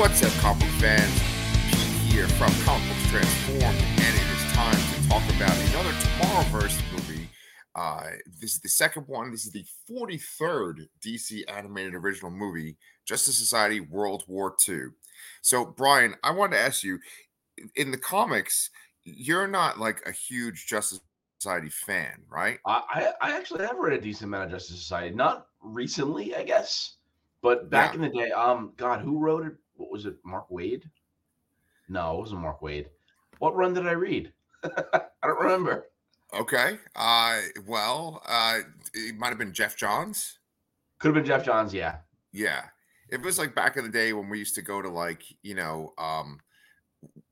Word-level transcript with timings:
What's 0.00 0.22
up, 0.22 0.32
comic 0.40 0.66
fans? 0.80 1.20
Pete 1.68 2.12
here 2.14 2.26
from 2.26 2.50
Comic 2.64 2.88
Books 2.88 3.10
Transformed, 3.10 3.62
and 3.62 4.16
it 4.16 4.28
is 4.34 4.52
time 4.54 4.74
to 4.74 5.08
talk 5.10 5.22
about 5.36 5.54
another 5.68 5.90
Tomorrowverse 5.90 6.80
movie. 6.92 7.28
Uh, 7.74 8.04
this 8.40 8.54
is 8.54 8.60
the 8.60 8.70
second 8.70 9.02
one. 9.08 9.30
This 9.30 9.44
is 9.44 9.52
the 9.52 9.66
43rd 9.90 10.88
DC 11.04 11.42
animated 11.54 11.94
original 11.94 12.30
movie, 12.30 12.78
Justice 13.04 13.36
Society 13.36 13.80
World 13.80 14.24
War 14.26 14.56
II. 14.66 14.84
So, 15.42 15.66
Brian, 15.66 16.14
I 16.24 16.30
wanted 16.30 16.56
to 16.56 16.62
ask 16.62 16.82
you 16.82 16.98
in 17.76 17.90
the 17.90 17.98
comics, 17.98 18.70
you're 19.04 19.48
not 19.48 19.78
like 19.78 20.00
a 20.06 20.12
huge 20.12 20.66
Justice 20.66 21.00
Society 21.38 21.68
fan, 21.68 22.22
right? 22.30 22.58
I, 22.66 23.12
I 23.20 23.36
actually 23.36 23.66
have 23.66 23.76
read 23.76 23.98
a 23.98 24.00
decent 24.00 24.28
amount 24.28 24.46
of 24.46 24.50
Justice 24.52 24.80
Society. 24.80 25.14
Not 25.14 25.48
recently, 25.60 26.34
I 26.34 26.42
guess, 26.42 26.94
but 27.42 27.68
back 27.68 27.90
Yeah. 27.92 27.96
in 27.96 28.00
the 28.00 28.18
day. 28.18 28.30
Um, 28.30 28.72
God, 28.78 29.02
who 29.02 29.18
wrote 29.18 29.44
it? 29.46 29.52
What 29.80 29.90
was 29.90 30.04
it? 30.04 30.16
Mark 30.24 30.48
Waid? 30.50 30.84
No, 31.88 32.16
it 32.16 32.20
wasn't 32.20 32.42
Mark 32.42 32.60
Waid. 32.60 32.86
What 33.38 33.56
run 33.56 33.72
did 33.72 33.86
I 33.86 33.92
read? 33.92 34.32
I 34.64 35.00
don't 35.24 35.40
remember. 35.40 35.86
Okay. 36.38 36.78
Uh, 36.94 37.40
well, 37.66 38.22
uh, 38.28 38.58
it 38.92 39.16
might 39.16 39.30
have 39.30 39.38
been 39.38 39.54
Geoff 39.54 39.74
Johns. 39.76 40.38
Could 40.98 41.08
have 41.08 41.14
been 41.14 41.24
Geoff 41.24 41.44
Johns. 41.44 41.72
Yeah, 41.72 41.96
Yeah. 42.32 42.64
It 43.08 43.22
was 43.22 43.38
like 43.38 43.56
back 43.56 43.76
in 43.76 43.82
the 43.82 43.90
day 43.90 44.12
when 44.12 44.28
we 44.28 44.38
used 44.38 44.54
to 44.54 44.62
go 44.62 44.80
to 44.80 44.88
like, 44.88 45.24
you 45.42 45.54
know, 45.54 45.94
um 45.98 46.38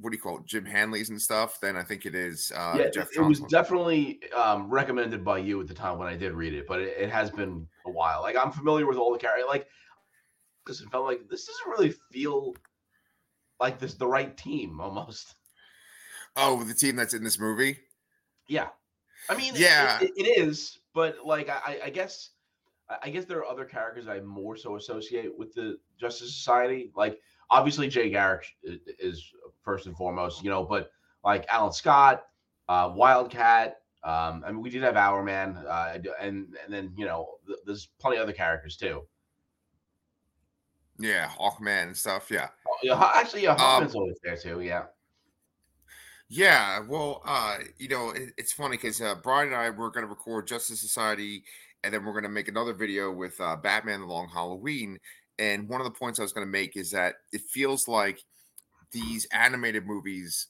what 0.01 0.11
do 0.11 0.17
you 0.17 0.23
call 0.23 0.39
it, 0.39 0.47
Jim 0.47 0.65
Hanley's 0.65 1.11
and 1.11 1.21
stuff. 1.21 1.61
Then 1.61 1.77
I 1.77 1.83
think 1.83 2.07
it 2.07 2.15
is 2.15 2.51
uh 2.57 2.77
yeah. 2.79 2.91
Jeff 2.91 3.11
it, 3.13 3.21
it 3.21 3.23
was 3.23 3.41
definitely 3.43 4.19
um, 4.35 4.69
recommended 4.71 5.23
by 5.25 5.39
you 5.39 5.61
at 5.61 5.69
the 5.69 5.75
time 5.75 5.99
when 5.99 6.09
I 6.09 6.17
did 6.17 6.33
read 6.33 6.55
it, 6.55 6.67
but 6.67 6.81
it, 6.81 6.97
it 6.99 7.11
has 7.11 7.31
been 7.31 7.69
a 7.87 7.91
while. 7.91 8.23
Like 8.23 8.37
I'm 8.37 8.51
familiar 8.51 8.87
with 8.87 8.97
all 8.97 9.13
the 9.13 9.19
characters. 9.19 9.45
Like, 9.47 9.69
because 10.69 10.83
it 10.83 10.91
felt 10.91 11.07
like 11.07 11.27
this 11.31 11.47
doesn't 11.47 11.71
really 11.71 11.95
feel 12.13 12.55
like 13.59 13.79
this 13.79 13.95
the 13.95 14.07
right 14.07 14.37
team 14.37 14.79
almost. 14.83 15.35
oh, 16.37 16.63
the 16.63 16.75
team 16.75 16.95
that's 16.95 17.15
in 17.15 17.25
this 17.25 17.39
movie. 17.41 17.79
Yeah, 18.49 18.69
I 19.31 19.37
mean, 19.37 19.55
Yeah. 19.57 19.99
it, 20.03 20.13
it 20.17 20.39
is, 20.39 20.79
but 20.95 21.17
like 21.25 21.49
I, 21.49 21.79
I- 21.87 21.91
guess, 21.91 22.31
I- 22.89 22.99
I 23.05 23.11
guess 23.11 23.25
there 23.25 23.39
are 23.39 23.47
other 23.47 23.65
characters 23.65 24.09
I 24.09 24.21
more 24.21 24.57
so 24.57 24.77
associate 24.77 25.37
with 25.37 25.55
the 25.55 25.79
Justice 25.99 26.35
Society. 26.35 26.93
Like 26.95 27.19
obviously 27.51 27.89
Jay 27.89 28.11
Garrick 28.11 28.45
is 28.63 29.33
first 29.63 29.87
and 29.87 29.97
foremost, 29.97 30.45
you 30.45 30.51
know, 30.51 30.65
but 30.65 30.91
like 31.25 31.47
Alan 31.51 31.73
Scott, 31.73 32.25
uh, 32.69 32.93
Wildcat. 32.95 33.79
Um, 34.05 34.45
I 34.47 34.53
mean, 34.53 34.63
we 34.63 34.71
did 34.71 34.83
have 34.83 34.95
Hourman, 34.97 35.57
uh, 35.67 35.99
and 36.21 36.55
and 36.65 36.73
then 36.73 36.93
you 36.97 37.05
know, 37.07 37.35
th- 37.47 37.59
there's 37.67 37.89
plenty 37.99 38.17
of 38.19 38.23
other 38.23 38.33
characters 38.33 38.77
too. 38.77 39.03
Yeah, 40.99 41.29
Hawkman 41.29 41.89
and 41.89 41.97
stuff. 41.97 42.31
Yeah. 42.31 42.49
Oh, 42.67 42.77
yeah, 42.83 43.13
actually, 43.15 43.45
yeah, 43.45 43.53
Um, 43.53 43.59
Hawkman's 43.59 43.95
always 43.95 44.19
there 44.23 44.37
too. 44.37 44.61
Yeah, 44.61 44.85
Yeah, 46.29 46.81
well, 46.89 47.23
uh, 47.25 47.59
you 47.79 47.89
know, 47.89 48.11
it, 48.11 48.31
it's 48.37 48.53
funny 48.53 48.77
because 48.77 49.01
uh, 49.01 49.15
Brian 49.23 49.49
and 49.49 49.57
I 49.57 49.71
were 49.71 49.91
going 49.91 50.05
to 50.05 50.11
record 50.11 50.47
Justice 50.47 50.81
Society, 50.81 51.45
and 51.85 51.95
then 51.95 52.05
we're 52.05 52.13
going 52.13 52.25
to 52.25 52.29
make 52.29 52.49
another 52.49 52.73
video 52.73 53.13
with 53.13 53.41
uh, 53.41 53.57
Batman: 53.57 54.01
The 54.01 54.07
Long 54.07 54.29
Halloween. 54.29 54.99
And 55.39 55.69
one 55.69 55.81
of 55.81 55.85
the 55.85 55.93
points 55.93 56.19
I 56.19 56.23
was 56.23 56.33
going 56.33 56.47
to 56.47 56.51
make 56.51 56.77
is 56.77 56.91
that 56.91 57.15
it 57.33 57.43
feels 57.43 57.87
like 57.87 58.21
these 58.91 59.25
animated 59.33 59.87
movies 59.87 60.49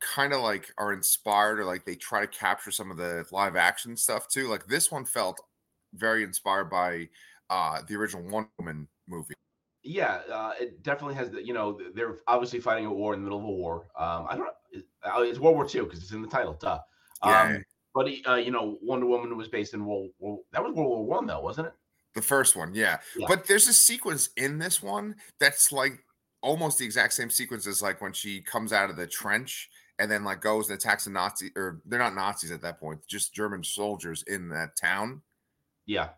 kind 0.00 0.32
of 0.32 0.40
like 0.40 0.72
are 0.76 0.92
inspired, 0.92 1.60
or 1.60 1.64
like 1.64 1.84
they 1.84 1.94
try 1.94 2.20
to 2.20 2.26
capture 2.26 2.72
some 2.72 2.90
of 2.90 2.96
the 2.96 3.24
live 3.30 3.54
action 3.54 3.96
stuff 3.96 4.28
too. 4.28 4.48
Like 4.48 4.66
this 4.66 4.90
one 4.90 5.04
felt 5.04 5.40
very 5.94 6.24
inspired 6.24 6.68
by 6.68 7.08
uh, 7.48 7.80
the 7.86 7.94
original 7.94 8.24
Wonder 8.28 8.50
Woman 8.58 8.88
movie. 9.06 9.34
Yeah, 9.84 10.22
uh, 10.32 10.52
it 10.60 10.82
definitely 10.82 11.14
has 11.14 11.30
the. 11.30 11.44
You 11.44 11.52
know, 11.52 11.78
they're 11.94 12.18
obviously 12.26 12.60
fighting 12.60 12.86
a 12.86 12.92
war 12.92 13.14
in 13.14 13.20
the 13.20 13.24
middle 13.24 13.38
of 13.38 13.44
a 13.44 13.48
war. 13.48 13.86
Um, 13.96 14.26
I 14.28 14.36
don't. 14.36 14.48
uh, 15.04 15.22
It's 15.22 15.38
World 15.38 15.56
War 15.56 15.66
II 15.72 15.82
because 15.82 16.00
it's 16.02 16.12
in 16.12 16.22
the 16.22 16.28
title. 16.28 16.54
Duh. 16.54 16.80
Yeah. 17.24 17.42
Um, 17.42 17.64
but 17.94 18.08
uh, 18.26 18.34
you 18.34 18.50
know, 18.50 18.78
Wonder 18.82 19.06
Woman 19.06 19.36
was 19.36 19.48
based 19.48 19.74
in 19.74 19.84
World. 19.84 20.10
War 20.18 20.40
that 20.52 20.62
was 20.64 20.74
World 20.74 20.88
War 20.88 21.06
One, 21.06 21.26
though, 21.26 21.40
wasn't 21.40 21.68
it? 21.68 21.74
The 22.14 22.22
first 22.22 22.54
one, 22.56 22.74
yeah. 22.74 22.98
Yeah. 23.16 23.26
But 23.28 23.46
there's 23.46 23.66
a 23.68 23.72
sequence 23.72 24.30
in 24.36 24.58
this 24.58 24.82
one 24.82 25.16
that's 25.40 25.72
like 25.72 25.92
almost 26.42 26.78
the 26.78 26.84
exact 26.84 27.12
same 27.12 27.28
sequence 27.30 27.66
as 27.66 27.82
like 27.82 28.00
when 28.00 28.12
she 28.12 28.40
comes 28.40 28.72
out 28.72 28.88
of 28.88 28.96
the 28.96 29.06
trench 29.06 29.68
and 29.98 30.08
then 30.10 30.22
like 30.22 30.40
goes 30.40 30.68
and 30.70 30.78
attacks 30.78 31.04
the 31.04 31.10
Nazi 31.10 31.50
or 31.56 31.80
they're 31.84 31.98
not 31.98 32.14
Nazis 32.14 32.52
at 32.52 32.62
that 32.62 32.78
point, 32.78 33.00
just 33.08 33.34
German 33.34 33.64
soldiers 33.64 34.22
in 34.28 34.48
that 34.50 34.76
town. 34.76 35.22
Yeah, 35.86 36.10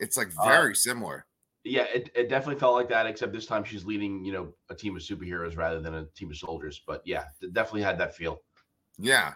It's 0.00 0.16
like 0.16 0.28
Uh, 0.38 0.44
very 0.44 0.74
similar. 0.76 1.26
Yeah. 1.64 1.84
It, 1.84 2.10
it 2.14 2.28
definitely 2.28 2.60
felt 2.60 2.74
like 2.74 2.88
that, 2.88 3.06
except 3.06 3.32
this 3.32 3.46
time 3.46 3.64
she's 3.64 3.84
leading, 3.84 4.24
you 4.24 4.32
know, 4.32 4.52
a 4.70 4.74
team 4.74 4.96
of 4.96 5.02
superheroes 5.02 5.56
rather 5.56 5.80
than 5.80 5.94
a 5.94 6.04
team 6.14 6.30
of 6.30 6.36
soldiers. 6.36 6.82
But 6.86 7.02
yeah, 7.04 7.24
it 7.40 7.52
definitely 7.52 7.82
had 7.82 7.98
that 7.98 8.14
feel. 8.14 8.42
Yeah. 8.98 9.34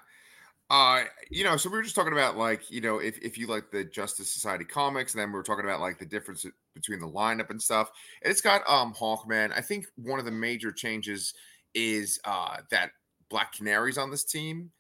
Uh, 0.68 1.04
you 1.30 1.44
know, 1.44 1.56
so 1.56 1.70
we 1.70 1.76
were 1.76 1.82
just 1.82 1.94
talking 1.94 2.12
about 2.12 2.36
like, 2.36 2.70
you 2.70 2.80
know, 2.80 2.98
if, 2.98 3.18
if 3.18 3.38
you 3.38 3.46
like 3.46 3.70
the 3.70 3.84
Justice 3.84 4.32
Society 4.32 4.64
comics, 4.64 5.14
and 5.14 5.20
then 5.20 5.28
we 5.28 5.36
were 5.36 5.44
talking 5.44 5.64
about 5.64 5.80
like 5.80 5.98
the 5.98 6.04
difference 6.06 6.44
between 6.74 6.98
the 6.98 7.06
lineup 7.06 7.50
and 7.50 7.62
stuff. 7.62 7.90
And 8.22 8.32
it's 8.32 8.40
got 8.40 8.68
um 8.68 8.92
Hawkman. 8.92 9.52
I 9.56 9.60
think 9.60 9.86
one 9.94 10.18
of 10.18 10.24
the 10.24 10.32
major 10.32 10.72
changes 10.72 11.34
is 11.74 12.18
uh 12.24 12.56
that 12.72 12.90
Black 13.28 13.52
Canaries 13.52 13.96
on 13.96 14.10
this 14.10 14.24
team, 14.24 14.72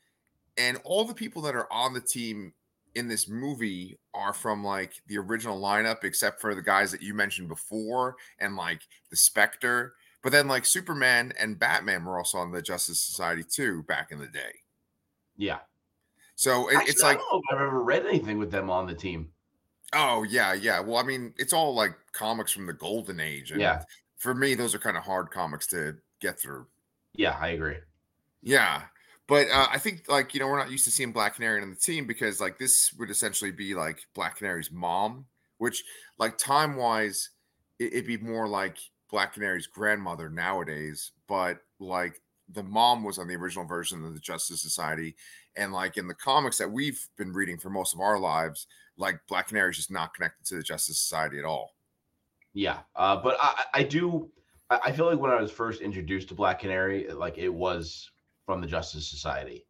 and 0.56 0.80
all 0.82 1.04
the 1.04 1.14
people 1.14 1.42
that 1.42 1.54
are 1.54 1.72
on 1.72 1.94
the 1.94 2.00
team 2.00 2.52
in 2.96 3.08
this 3.08 3.28
movie 3.28 3.98
are 4.14 4.32
from 4.32 4.64
like 4.64 4.94
the 5.06 5.18
original 5.18 5.60
lineup, 5.60 6.02
except 6.04 6.40
for 6.40 6.54
the 6.54 6.62
guys 6.62 6.90
that 6.92 7.02
you 7.02 7.14
mentioned 7.14 7.48
before, 7.48 8.16
and 8.38 8.56
like 8.56 8.82
the 9.10 9.16
Spectre. 9.16 9.94
But 10.22 10.32
then 10.32 10.48
like 10.48 10.64
Superman 10.66 11.32
and 11.38 11.58
Batman 11.58 12.04
were 12.04 12.18
also 12.18 12.38
on 12.38 12.50
the 12.52 12.62
Justice 12.62 13.00
Society 13.00 13.44
too 13.44 13.82
back 13.84 14.10
in 14.10 14.18
the 14.18 14.26
day. 14.26 14.62
Yeah, 15.36 15.60
So 16.34 16.68
it, 16.68 16.76
Actually, 16.76 16.90
it's 16.90 17.02
I 17.02 17.08
like, 17.08 17.18
don't 17.18 17.32
know 17.32 17.38
if 17.38 17.54
I've 17.54 17.60
ever 17.66 17.82
read 17.82 18.06
anything 18.06 18.38
with 18.38 18.50
them 18.50 18.70
on 18.70 18.86
the 18.86 18.94
team. 18.94 19.32
oh 19.92 20.22
yeah, 20.24 20.52
yeah. 20.54 20.80
Well, 20.80 20.96
I 20.96 21.02
mean, 21.02 21.34
it's 21.38 21.52
all 21.52 21.74
like 21.74 21.96
comics 22.12 22.52
from 22.52 22.66
the 22.66 22.72
golden 22.72 23.20
age. 23.20 23.50
And 23.52 23.60
Yeah. 23.60 23.82
For 24.16 24.34
me, 24.34 24.54
those 24.54 24.74
are 24.74 24.78
kind 24.78 24.96
of 24.96 25.04
hard 25.04 25.30
comics 25.30 25.66
to 25.68 25.98
get 26.20 26.40
through. 26.40 26.66
Yeah, 27.14 27.36
I 27.40 27.48
agree. 27.48 27.78
Yeah. 28.42 28.84
But 29.28 29.48
uh, 29.50 29.66
I 29.70 29.78
think 29.78 30.08
like, 30.08 30.34
you 30.34 30.40
know, 30.40 30.46
we're 30.46 30.58
not 30.58 30.70
used 30.70 30.84
to 30.84 30.90
seeing 30.90 31.12
Black 31.12 31.34
Canary 31.34 31.60
on 31.60 31.70
the 31.70 31.76
team 31.76 32.06
because 32.06 32.40
like 32.40 32.58
this 32.58 32.92
would 32.98 33.10
essentially 33.10 33.50
be 33.50 33.74
like 33.74 33.98
Black 34.14 34.38
Canary's 34.38 34.70
mom, 34.70 35.26
which 35.58 35.82
like 36.18 36.38
time 36.38 36.76
wise, 36.76 37.30
it, 37.78 37.92
it'd 37.92 38.06
be 38.06 38.18
more 38.18 38.46
like 38.46 38.78
Black 39.10 39.34
Canary's 39.34 39.66
grandmother 39.66 40.28
nowadays. 40.28 41.12
But 41.26 41.58
like 41.80 42.20
the 42.48 42.62
mom 42.62 43.02
was 43.02 43.18
on 43.18 43.26
the 43.26 43.34
original 43.34 43.66
version 43.66 44.04
of 44.04 44.14
the 44.14 44.20
Justice 44.20 44.62
Society. 44.62 45.16
And 45.56 45.72
like 45.72 45.96
in 45.96 46.06
the 46.06 46.14
comics 46.14 46.58
that 46.58 46.70
we've 46.70 47.08
been 47.16 47.32
reading 47.32 47.58
for 47.58 47.70
most 47.70 47.94
of 47.94 48.00
our 48.00 48.18
lives, 48.18 48.66
like 48.96 49.20
Black 49.28 49.48
Canary 49.48 49.70
is 49.70 49.76
just 49.76 49.90
not 49.90 50.14
connected 50.14 50.46
to 50.46 50.56
the 50.56 50.62
Justice 50.62 51.00
Society 51.00 51.38
at 51.38 51.44
all. 51.44 51.74
Yeah, 52.52 52.78
uh, 52.94 53.16
but 53.16 53.36
I, 53.40 53.64
I 53.74 53.82
do. 53.82 54.30
I 54.70 54.90
feel 54.90 55.06
like 55.06 55.18
when 55.18 55.30
I 55.30 55.40
was 55.40 55.52
first 55.52 55.80
introduced 55.80 56.28
to 56.28 56.34
Black 56.34 56.60
Canary, 56.60 57.06
like 57.08 57.38
it 57.38 57.50
was 57.50 58.10
from 58.46 58.60
the 58.60 58.66
Justice 58.66 59.08
Society. 59.08 59.66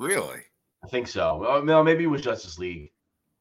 Really? 0.00 0.40
I 0.82 0.88
think 0.88 1.06
so. 1.06 1.36
Well, 1.36 1.62
no, 1.62 1.84
maybe 1.84 2.04
it 2.04 2.08
was 2.08 2.22
Justice 2.22 2.58
League. 2.58 2.90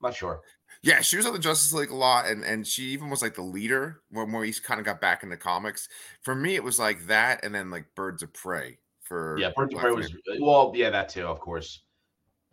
I'm 0.01 0.09
not 0.09 0.15
sure. 0.15 0.41
Yeah, 0.81 1.01
she 1.01 1.17
was 1.17 1.25
on 1.25 1.33
the 1.33 1.39
Justice 1.39 1.71
League 1.73 1.91
a 1.91 1.95
lot, 1.95 2.27
and 2.27 2.43
and 2.43 2.67
she 2.67 2.83
even 2.87 3.09
was 3.09 3.21
like 3.21 3.35
the 3.35 3.41
leader 3.41 4.01
when 4.09 4.31
when 4.31 4.41
we 4.41 4.51
kind 4.53 4.79
of 4.79 4.85
got 4.85 4.99
back 4.99 5.23
into 5.23 5.37
comics. 5.37 5.87
For 6.21 6.35
me, 6.35 6.55
it 6.55 6.63
was 6.63 6.77
like 6.77 7.05
that, 7.07 7.43
and 7.43 7.55
then 7.55 7.71
like 7.71 7.85
Birds 7.95 8.21
of 8.21 8.33
Prey 8.33 8.79
for 9.01 9.37
Yeah, 9.39 9.51
Birds 9.55 9.73
of 9.73 9.79
Prey 9.79 9.91
was 9.91 10.13
well. 10.39 10.73
Yeah, 10.75 10.89
that 10.89 11.09
too, 11.09 11.25
of 11.25 11.39
course. 11.39 11.81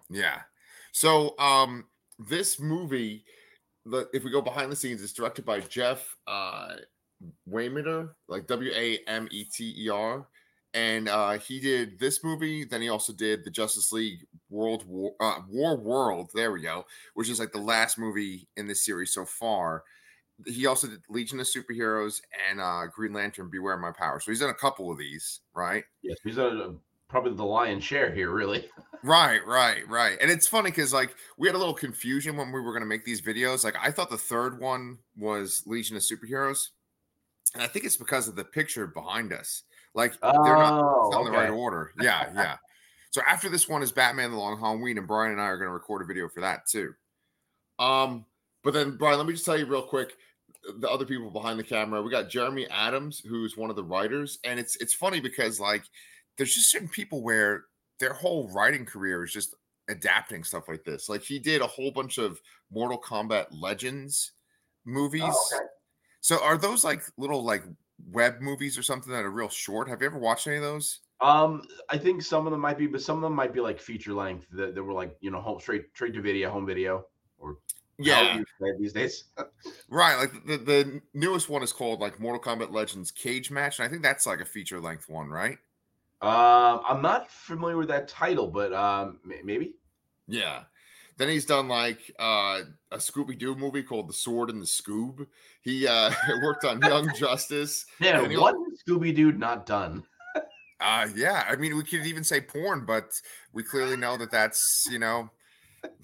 yeah. 0.08 0.40
So 0.92 1.38
um, 1.38 1.86
this 2.18 2.60
movie, 2.60 3.24
the, 3.84 4.08
if 4.12 4.22
we 4.24 4.30
go 4.30 4.40
behind 4.40 4.70
the 4.70 4.76
scenes, 4.76 5.02
it's 5.02 5.12
directed 5.12 5.44
by 5.44 5.60
Jeff 5.60 6.16
uh 6.26 6.76
Waymeter, 7.48 8.10
like 8.28 8.46
W 8.46 8.70
A 8.74 8.98
M 9.08 9.28
E 9.30 9.44
T 9.44 9.74
E 9.76 9.88
R. 9.88 10.26
And 10.72 11.08
uh, 11.08 11.38
he 11.38 11.58
did 11.58 11.98
this 11.98 12.22
movie. 12.22 12.64
Then 12.64 12.80
he 12.80 12.88
also 12.88 13.12
did 13.12 13.44
the 13.44 13.50
Justice 13.50 13.90
League 13.90 14.26
World 14.50 14.84
War 14.86 15.12
uh, 15.20 15.40
War 15.48 15.76
World. 15.76 16.30
There 16.34 16.52
we 16.52 16.62
go, 16.62 16.84
which 17.14 17.28
is 17.28 17.40
like 17.40 17.52
the 17.52 17.58
last 17.58 17.98
movie 17.98 18.48
in 18.56 18.68
this 18.68 18.84
series 18.84 19.12
so 19.12 19.24
far. 19.24 19.82
He 20.46 20.66
also 20.66 20.86
did 20.86 21.00
Legion 21.08 21.40
of 21.40 21.46
Superheroes 21.46 22.20
and 22.48 22.60
uh, 22.60 22.82
Green 22.94 23.12
Lantern: 23.12 23.50
Beware 23.50 23.78
My 23.78 23.90
Power. 23.90 24.20
So 24.20 24.30
he's 24.30 24.40
done 24.40 24.50
a 24.50 24.54
couple 24.54 24.92
of 24.92 24.98
these, 24.98 25.40
right? 25.54 25.82
Yes, 26.02 26.18
he's 26.22 26.38
a, 26.38 26.74
probably 27.08 27.34
the 27.34 27.44
lion's 27.44 27.84
share 27.84 28.14
here, 28.14 28.30
really. 28.30 28.68
Right, 29.02 29.40
right, 29.46 29.88
right. 29.88 30.18
And 30.20 30.30
it's 30.30 30.46
funny 30.46 30.70
because 30.70 30.92
like 30.92 31.14
we 31.38 31.48
had 31.48 31.54
a 31.54 31.58
little 31.58 31.72
confusion 31.72 32.36
when 32.36 32.52
we 32.52 32.60
were 32.60 32.72
going 32.72 32.82
to 32.82 32.86
make 32.86 33.06
these 33.06 33.22
videos. 33.22 33.64
Like 33.64 33.76
I 33.80 33.90
thought 33.90 34.10
the 34.10 34.18
third 34.18 34.60
one 34.60 34.98
was 35.16 35.62
Legion 35.64 35.96
of 35.96 36.02
Superheroes, 36.02 36.68
and 37.54 37.62
I 37.62 37.66
think 37.66 37.86
it's 37.86 37.96
because 37.96 38.28
of 38.28 38.36
the 38.36 38.44
picture 38.44 38.86
behind 38.86 39.32
us. 39.32 39.62
Like 39.94 40.12
they're 40.20 40.32
not 40.32 40.82
Oh, 40.82 41.08
it's 41.08 41.16
in 41.16 41.24
the 41.24 41.38
right 41.38 41.50
order. 41.50 41.92
Yeah, 42.00 42.30
yeah. 42.34 42.56
So 43.10 43.20
after 43.26 43.48
this 43.48 43.68
one 43.68 43.82
is 43.82 43.90
Batman: 43.92 44.30
The 44.30 44.36
Long 44.36 44.58
Halloween, 44.58 44.98
and 44.98 45.06
Brian 45.06 45.32
and 45.32 45.40
I 45.40 45.44
are 45.44 45.56
going 45.56 45.68
to 45.68 45.74
record 45.74 46.02
a 46.02 46.04
video 46.04 46.28
for 46.28 46.40
that 46.42 46.66
too. 46.66 46.94
Um, 47.78 48.24
but 48.62 48.74
then 48.74 48.96
Brian, 48.96 49.18
let 49.18 49.26
me 49.26 49.32
just 49.32 49.44
tell 49.44 49.58
you 49.58 49.66
real 49.66 49.82
quick. 49.82 50.14
the 50.78 50.88
other 50.88 51.04
people 51.04 51.30
behind 51.30 51.58
the 51.58 51.64
camera. 51.64 52.02
We 52.02 52.10
got 52.10 52.28
Jeremy 52.28 52.68
Adams, 52.68 53.20
who's 53.26 53.56
one 53.56 53.70
of 53.70 53.76
the 53.76 53.84
writers, 53.84 54.38
and 54.44 54.60
it's 54.60 54.76
it's 54.76 54.94
funny 54.94 55.20
because 55.20 55.58
like 55.58 55.82
there's 56.36 56.54
just 56.54 56.70
certain 56.70 56.88
people 56.88 57.22
where 57.22 57.64
their 57.98 58.12
whole 58.12 58.50
writing 58.52 58.84
career 58.84 59.24
is 59.24 59.32
just 59.32 59.54
adapting 59.88 60.44
stuff 60.44 60.68
like 60.68 60.84
this. 60.84 61.08
Like 61.08 61.22
he 61.22 61.38
did 61.38 61.62
a 61.62 61.66
whole 61.66 61.90
bunch 61.90 62.18
of 62.18 62.40
Mortal 62.70 63.00
Kombat 63.00 63.46
Legends 63.50 64.32
movies. 64.84 65.22
Oh, 65.24 65.48
okay. 65.54 65.64
So 66.20 66.42
are 66.42 66.58
those 66.58 66.84
like 66.84 67.02
little 67.16 67.42
like 67.42 67.64
web 68.08 68.40
movies 68.40 68.78
or 68.78 68.82
something 68.82 69.12
that 69.12 69.24
are 69.24 69.30
real 69.30 69.48
short? 69.48 69.88
Have 69.88 70.00
you 70.00 70.06
ever 70.06 70.18
watched 70.18 70.46
any 70.46 70.56
of 70.56 70.62
those? 70.62 71.00
Um, 71.20 71.62
I 71.90 71.98
think 71.98 72.22
some 72.22 72.46
of 72.46 72.50
them 72.50 72.60
might 72.60 72.78
be, 72.78 72.86
but 72.86 73.02
some 73.02 73.16
of 73.16 73.22
them 73.22 73.34
might 73.34 73.52
be 73.52 73.60
like 73.60 73.78
feature 73.78 74.14
length 74.14 74.46
that, 74.52 74.74
that 74.74 74.82
were 74.82 74.94
like 74.94 75.16
you 75.20 75.30
know 75.30 75.40
home 75.40 75.60
straight 75.60 75.86
straight 75.94 76.14
to 76.14 76.22
video, 76.22 76.50
home 76.50 76.64
video, 76.64 77.06
or 77.38 77.58
Yeah, 77.98 78.38
these 78.78 78.92
days. 78.94 79.24
right. 79.88 80.16
Like 80.16 80.46
the, 80.46 80.56
the 80.56 81.02
newest 81.12 81.48
one 81.48 81.62
is 81.62 81.72
called 81.72 82.00
like 82.00 82.18
Mortal 82.18 82.40
Kombat 82.40 82.72
Legends 82.72 83.10
Cage 83.10 83.50
Match, 83.50 83.78
and 83.78 83.86
I 83.86 83.90
think 83.90 84.02
that's 84.02 84.26
like 84.26 84.40
a 84.40 84.46
feature 84.46 84.80
length 84.80 85.08
one, 85.08 85.28
right? 85.28 85.58
Um, 86.22 86.82
I'm 86.86 87.02
not 87.02 87.30
familiar 87.30 87.76
with 87.78 87.88
that 87.88 88.08
title, 88.08 88.48
but 88.48 88.72
um, 88.74 89.20
maybe. 89.24 89.76
Yeah. 90.26 90.64
Then 91.20 91.28
he's 91.28 91.44
done 91.44 91.68
like 91.68 92.10
uh, 92.18 92.60
a 92.90 92.96
Scooby 92.96 93.38
Doo 93.38 93.54
movie 93.54 93.82
called 93.82 94.08
The 94.08 94.14
Sword 94.14 94.48
and 94.48 94.62
the 94.62 94.64
Scoob. 94.64 95.26
He 95.60 95.86
uh, 95.86 96.10
worked 96.42 96.64
on 96.64 96.80
Young 96.80 97.14
Justice. 97.18 97.84
Yeah, 98.00 98.22
what 98.38 98.54
Scooby 98.88 99.14
Doo 99.14 99.30
not 99.32 99.66
done? 99.66 100.02
Uh, 100.82 101.06
yeah, 101.14 101.44
I 101.46 101.56
mean, 101.56 101.76
we 101.76 101.82
could 101.82 102.06
even 102.06 102.24
say 102.24 102.40
porn, 102.40 102.86
but 102.86 103.04
we 103.52 103.62
clearly 103.62 103.98
know 103.98 104.16
that 104.16 104.30
that's 104.30 104.86
you 104.90 104.98
know 104.98 105.28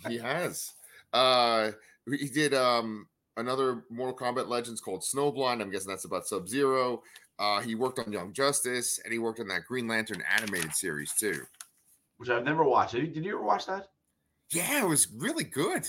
he 0.07 0.19
has. 0.19 0.75
Uh, 1.15 1.71
he 2.07 2.29
did 2.29 2.53
um 2.53 3.07
another 3.39 3.85
Mortal 3.89 4.15
Kombat 4.15 4.49
Legends 4.49 4.83
called 4.83 5.03
Snowblind. 5.03 5.63
I'm 5.63 5.71
guessing 5.71 5.89
that's 5.89 6.05
about 6.05 6.27
Sub 6.27 6.47
Zero. 6.47 7.03
Uh, 7.39 7.63
he 7.63 7.75
worked 7.75 8.01
on 8.01 8.13
Young 8.13 8.35
Justice, 8.35 9.01
and 9.03 9.15
he 9.15 9.19
worked 9.19 9.41
on 9.41 9.49
that 9.49 9.65
Green 9.65 9.89
Lantern 9.89 10.23
animated 10.31 10.75
series 10.75 11.15
too. 11.15 11.41
Which 12.19 12.29
I've 12.29 12.45
never 12.45 12.63
watched. 12.63 12.93
Did 12.93 13.07
you, 13.07 13.15
did 13.15 13.25
you 13.25 13.33
ever 13.33 13.45
watch 13.45 13.65
that? 13.65 13.87
Yeah, 14.51 14.85
it 14.85 14.89
was 14.89 15.09
really 15.17 15.45
good. 15.45 15.89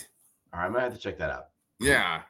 All 0.54 0.60
right, 0.60 0.66
I 0.66 0.70
might 0.70 0.84
have 0.84 0.94
to 0.94 1.00
check 1.00 1.18
that 1.20 1.30
out. 1.30 1.50
Yeah, 1.80 2.22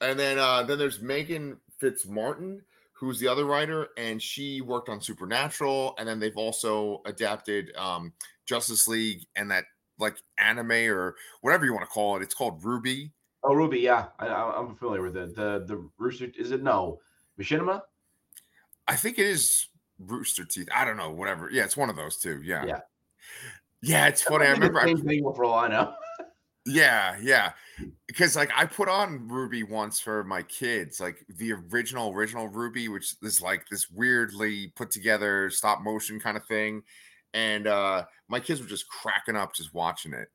and 0.00 0.18
then 0.18 0.38
uh, 0.38 0.62
then 0.62 0.78
there's 0.78 1.00
Meghan 1.00 1.58
Fitzmartin, 1.80 2.60
who's 2.92 3.18
the 3.18 3.28
other 3.28 3.44
writer, 3.44 3.88
and 3.98 4.22
she 4.22 4.60
worked 4.60 4.88
on 4.88 5.00
Supernatural, 5.00 5.94
and 5.98 6.08
then 6.08 6.18
they've 6.18 6.36
also 6.36 7.02
adapted 7.04 7.74
um, 7.76 8.12
Justice 8.46 8.88
League 8.88 9.26
and 9.36 9.50
that 9.50 9.64
like 9.98 10.16
anime 10.38 10.70
or 10.72 11.16
whatever 11.42 11.64
you 11.64 11.72
want 11.72 11.84
to 11.84 11.90
call 11.90 12.16
it. 12.16 12.22
It's 12.22 12.34
called 12.34 12.62
RWBY. 12.62 13.10
Oh, 13.42 13.50
RWBY, 13.50 13.82
yeah, 13.82 14.06
I, 14.18 14.26
I'm 14.28 14.74
familiar 14.76 15.02
with 15.02 15.16
it. 15.16 15.34
The 15.34 15.64
the 15.66 15.88
rooster 15.98 16.28
is 16.38 16.50
it? 16.50 16.62
No, 16.62 17.00
Machinima. 17.38 17.82
I 18.88 18.96
think 18.96 19.18
it 19.18 19.26
is 19.26 19.68
Rooster 19.98 20.44
Teeth. 20.44 20.68
I 20.74 20.84
don't 20.84 20.96
know, 20.96 21.10
whatever. 21.10 21.50
Yeah, 21.50 21.64
it's 21.64 21.76
one 21.76 21.90
of 21.90 21.96
those 21.96 22.18
two. 22.18 22.40
Yeah, 22.42 22.64
Yeah. 22.64 22.80
Yeah. 23.84 24.08
It's 24.08 24.22
funny. 24.22 24.46
I 24.46 24.50
Might 24.50 24.54
be 24.54 24.60
the 24.60 24.72
remember. 24.72 24.80
I, 24.80 24.86
same 24.86 25.06
thing 25.06 25.32
for 25.34 25.44
all 25.44 25.54
I 25.54 25.68
know. 25.68 25.94
yeah, 26.66 27.16
yeah. 27.20 27.52
Because 28.06 28.36
like 28.36 28.50
I 28.56 28.66
put 28.66 28.88
on 28.88 29.28
RWBY 29.28 29.68
once 29.68 30.00
for 30.00 30.24
my 30.24 30.42
kids, 30.42 31.00
like 31.00 31.24
the 31.28 31.52
original 31.52 32.12
original 32.12 32.48
RWBY, 32.48 32.92
which 32.92 33.14
is 33.22 33.42
like 33.42 33.68
this 33.68 33.90
weirdly 33.90 34.72
put 34.76 34.90
together 34.90 35.50
stop 35.50 35.82
motion 35.82 36.20
kind 36.20 36.36
of 36.36 36.44
thing, 36.46 36.82
and 37.32 37.66
uh 37.66 38.04
my 38.28 38.40
kids 38.40 38.60
were 38.60 38.68
just 38.68 38.88
cracking 38.88 39.36
up 39.36 39.54
just 39.54 39.74
watching 39.74 40.14
it 40.14 40.28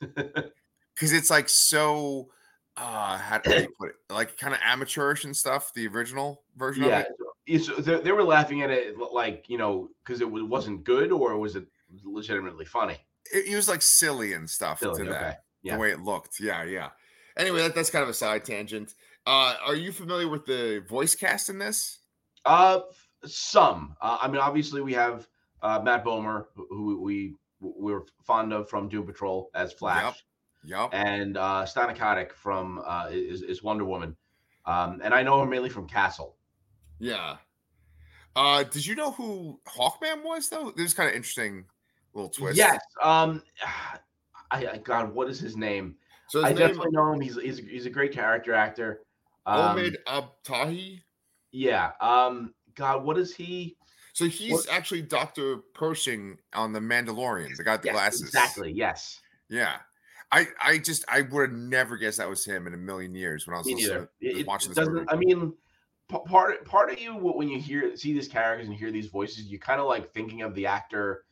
because 0.94 1.12
it's 1.12 1.30
like 1.30 1.48
so. 1.48 2.28
Uh, 2.74 3.18
how 3.18 3.36
do 3.36 3.50
you 3.50 3.68
put 3.78 3.90
it? 3.90 3.96
Like 4.08 4.38
kind 4.38 4.54
of 4.54 4.60
amateurish 4.64 5.24
and 5.24 5.36
stuff. 5.36 5.74
The 5.74 5.86
original 5.88 6.42
version 6.56 6.84
yeah, 6.84 7.00
of 7.00 7.06
it. 7.06 7.12
it's, 7.46 7.84
they, 7.84 8.00
they 8.00 8.12
were 8.12 8.22
laughing 8.22 8.62
at 8.62 8.70
it 8.70 8.96
like 9.12 9.44
you 9.48 9.58
know 9.58 9.90
because 10.04 10.22
it 10.22 10.30
was, 10.30 10.42
wasn't 10.42 10.84
good 10.84 11.12
or 11.12 11.36
was 11.38 11.54
it 11.54 11.66
legitimately 12.04 12.64
funny? 12.64 12.98
it, 13.32 13.46
it 13.48 13.56
was 13.56 13.68
like 13.68 13.82
silly 13.82 14.32
and 14.32 14.48
stuff 14.48 14.80
Silly, 14.80 15.04
to 15.04 15.10
that. 15.10 15.44
yeah. 15.62 15.74
The 15.74 15.80
way 15.80 15.90
it 15.90 16.00
looked. 16.00 16.40
Yeah, 16.40 16.64
yeah. 16.64 16.90
Anyway, 17.36 17.58
that, 17.62 17.74
that's 17.74 17.90
kind 17.90 18.02
of 18.02 18.08
a 18.08 18.14
side 18.14 18.44
tangent. 18.44 18.94
Uh, 19.26 19.54
are 19.64 19.74
you 19.76 19.92
familiar 19.92 20.28
with 20.28 20.44
the 20.46 20.84
voice 20.88 21.14
cast 21.14 21.48
in 21.48 21.58
this? 21.58 22.00
Uh, 22.44 22.80
some. 23.24 23.96
Uh, 24.00 24.18
I 24.20 24.28
mean, 24.28 24.38
obviously 24.40 24.80
we 24.80 24.92
have 24.94 25.26
uh, 25.62 25.80
Matt 25.82 26.04
Bomer, 26.04 26.46
who, 26.54 26.66
who 26.70 27.00
we 27.02 27.36
we're 27.60 28.02
fond 28.24 28.52
of 28.52 28.68
from 28.68 28.88
Doom 28.88 29.06
Patrol 29.06 29.48
as 29.54 29.72
Flash, 29.72 30.24
Yup. 30.64 30.90
and 30.92 31.36
uh, 31.36 31.64
Stana 31.64 31.96
Katic 31.96 32.32
from 32.32 32.82
uh, 32.84 33.06
is, 33.10 33.42
is 33.42 33.62
Wonder 33.62 33.84
Woman, 33.84 34.16
um, 34.66 35.00
and 35.04 35.14
I 35.14 35.22
know 35.22 35.38
her 35.40 35.46
mainly 35.46 35.70
from 35.70 35.86
Castle. 35.86 36.36
Yeah. 36.98 37.36
Uh, 38.34 38.64
did 38.64 38.84
you 38.84 38.96
know 38.96 39.12
who 39.12 39.60
Hawkman 39.68 40.24
was 40.24 40.48
though? 40.48 40.72
This 40.76 40.86
is 40.86 40.94
kind 40.94 41.08
of 41.08 41.14
interesting 41.14 41.66
little 42.14 42.30
twist. 42.30 42.56
Yes. 42.56 42.80
Um, 43.02 43.42
I, 44.50 44.66
I 44.66 44.78
God, 44.84 45.12
what 45.14 45.28
is 45.30 45.40
his 45.40 45.56
name? 45.56 45.96
So 46.28 46.38
his 46.40 46.46
I 46.46 46.48
name 46.50 46.58
definitely 46.58 46.90
know 46.92 47.12
him. 47.12 47.20
He's 47.20 47.36
he's 47.40 47.58
he's 47.58 47.86
a 47.86 47.90
great 47.90 48.12
character 48.12 48.54
actor. 48.54 49.00
Um, 49.46 49.76
Omid 49.76 49.96
Abtahi. 50.06 51.00
yeah. 51.50 51.92
Um, 52.00 52.54
God, 52.74 53.04
what 53.04 53.18
is 53.18 53.34
he? 53.34 53.76
So 54.12 54.26
he's 54.26 54.52
what- 54.52 54.68
actually 54.70 55.02
Doctor 55.02 55.58
Pershing 55.74 56.36
on 56.54 56.72
the 56.72 56.80
Mandalorian, 56.80 57.56
the 57.56 57.64
guy 57.64 57.72
with 57.72 57.82
the 57.82 57.88
Yes, 57.88 57.94
glasses. 57.94 58.22
Exactly. 58.22 58.72
Yes. 58.72 59.20
Yeah. 59.48 59.76
I, 60.30 60.46
I 60.62 60.78
just 60.78 61.04
I 61.08 61.22
would 61.22 61.50
have 61.50 61.58
never 61.58 61.98
guessed 61.98 62.16
that 62.18 62.28
was 62.28 62.42
him 62.44 62.66
in 62.66 62.72
a 62.72 62.78
million 62.78 63.14
years 63.14 63.46
when 63.46 63.54
I 63.54 63.58
was 63.58 63.66
Me 63.66 63.74
listening, 63.74 64.08
It, 64.20 64.36
it 64.38 64.46
watching 64.46 64.70
this 64.70 64.76
doesn't. 64.76 64.94
movie. 64.94 65.06
I 65.10 65.16
mean, 65.16 65.52
part 66.08 66.64
part 66.64 66.90
of 66.90 66.98
you 66.98 67.12
when 67.14 67.48
you 67.48 67.58
hear 67.58 67.94
see 67.96 68.14
these 68.14 68.28
characters 68.28 68.66
and 68.68 68.74
hear 68.76 68.90
these 68.90 69.08
voices, 69.08 69.44
you 69.44 69.58
kind 69.58 69.78
of 69.80 69.86
like 69.86 70.12
thinking 70.14 70.40
of 70.42 70.54
the 70.54 70.66
actor 70.66 71.24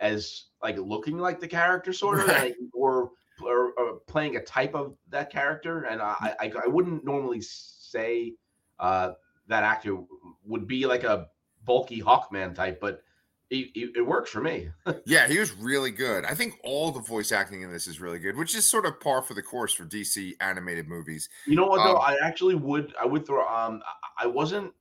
as 0.00 0.46
like 0.62 0.76
looking 0.78 1.18
like 1.18 1.40
the 1.40 1.48
character, 1.48 1.92
sort 1.92 2.20
of, 2.20 2.26
Right. 2.28 2.40
like, 2.42 2.56
or, 2.72 3.10
or 3.42 3.72
or 3.78 4.00
playing 4.06 4.36
a 4.36 4.42
type 4.42 4.74
of 4.74 4.96
that 5.08 5.30
character. 5.30 5.84
And 5.84 6.00
I 6.02 6.34
I, 6.40 6.52
I 6.64 6.68
wouldn't 6.68 7.04
normally 7.04 7.40
say 7.40 8.34
uh, 8.78 9.12
that 9.48 9.62
actor 9.62 9.98
would 10.44 10.66
be 10.66 10.86
like 10.86 11.04
a 11.04 11.28
bulky 11.64 12.00
Hawkman 12.00 12.54
type, 12.54 12.80
but 12.80 13.02
it, 13.50 13.70
it, 13.74 13.96
it 13.96 14.02
works 14.02 14.30
for 14.30 14.40
me. 14.40 14.70
Yeah, 15.06 15.28
he 15.28 15.38
was 15.38 15.52
really 15.52 15.90
good. 15.90 16.24
I 16.24 16.34
think 16.34 16.58
all 16.64 16.90
the 16.90 17.00
voice 17.00 17.30
acting 17.30 17.62
in 17.62 17.70
this 17.70 17.86
is 17.86 18.00
really 18.00 18.18
good, 18.18 18.36
which 18.36 18.54
is 18.54 18.64
sort 18.64 18.86
of 18.86 18.98
par 19.00 19.22
for 19.22 19.34
the 19.34 19.42
course 19.42 19.72
for 19.74 19.84
DC 19.84 20.32
animated 20.40 20.88
movies. 20.88 21.28
You 21.46 21.56
know 21.56 21.66
what 21.66 21.84
though? 21.84 21.96
Um, 21.96 22.02
I 22.04 22.16
actually 22.22 22.54
would 22.54 22.94
I 23.00 23.04
would 23.06 23.26
throw 23.26 23.46
um 23.46 23.82
I- 24.18 24.24
I 24.24 24.26
wasn't 24.26 24.72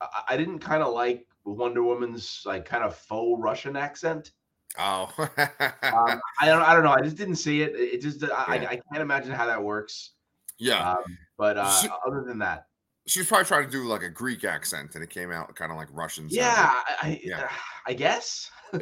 I, 0.00 0.22
I 0.30 0.36
didn't 0.36 0.60
kind 0.60 0.82
of 0.82 0.92
like 0.94 1.26
Wonder 1.44 1.82
Woman's 1.82 2.42
like 2.46 2.64
kind 2.64 2.84
of 2.84 2.94
faux 2.96 3.40
Russian 3.42 3.76
accent. 3.76 4.30
Oh, 4.78 5.12
Um, 5.18 6.20
I 6.40 6.46
don't 6.46 6.62
I 6.62 6.74
don't 6.74 6.82
know. 6.84 6.92
I 6.92 7.00
just 7.02 7.16
didn't 7.16 7.36
see 7.36 7.62
it. 7.62 7.72
It 7.76 8.00
just 8.00 8.24
I, 8.24 8.28
I, 8.48 8.54
Yeah. 8.56 8.68
I 8.70 8.76
can't 8.90 9.02
imagine 9.02 9.32
how 9.32 9.46
that 9.46 9.62
works. 9.62 10.10
yeah. 10.58 10.92
Um, 10.92 11.18
but 11.38 11.56
uh, 11.58 11.70
She- 11.80 11.88
other 12.06 12.22
than 12.26 12.38
that, 12.40 12.66
She 13.06 13.20
was 13.20 13.28
probably 13.28 13.44
trying 13.46 13.66
to 13.66 13.70
do 13.70 13.84
like 13.84 14.02
a 14.02 14.08
Greek 14.10 14.44
accent, 14.44 14.94
and 14.94 15.04
it 15.04 15.10
came 15.10 15.30
out 15.30 15.54
kind 15.54 15.70
of 15.70 15.76
like 15.78 15.88
Russian. 15.92 16.26
yeah, 16.30 16.72
I 16.86 16.94
I, 17.02 17.20
Yeah. 17.22 17.48
I 17.86 17.92
guess. 17.94 18.50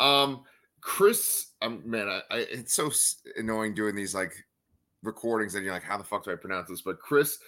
um, 0.00 0.44
Chris, 0.80 1.48
um, 1.62 1.82
man, 1.84 2.08
I, 2.08 2.20
I 2.30 2.38
it's 2.50 2.72
so 2.74 2.90
annoying 3.36 3.74
doing 3.74 3.94
these 3.96 4.14
like 4.14 4.32
recordings, 5.02 5.54
and 5.54 5.64
you're 5.64 5.74
like, 5.74 5.82
how 5.82 5.98
the 5.98 6.04
fuck 6.04 6.24
do 6.24 6.30
I 6.32 6.36
pronounce 6.36 6.68
this? 6.68 6.82
But 6.82 7.00
Chris 7.00 7.38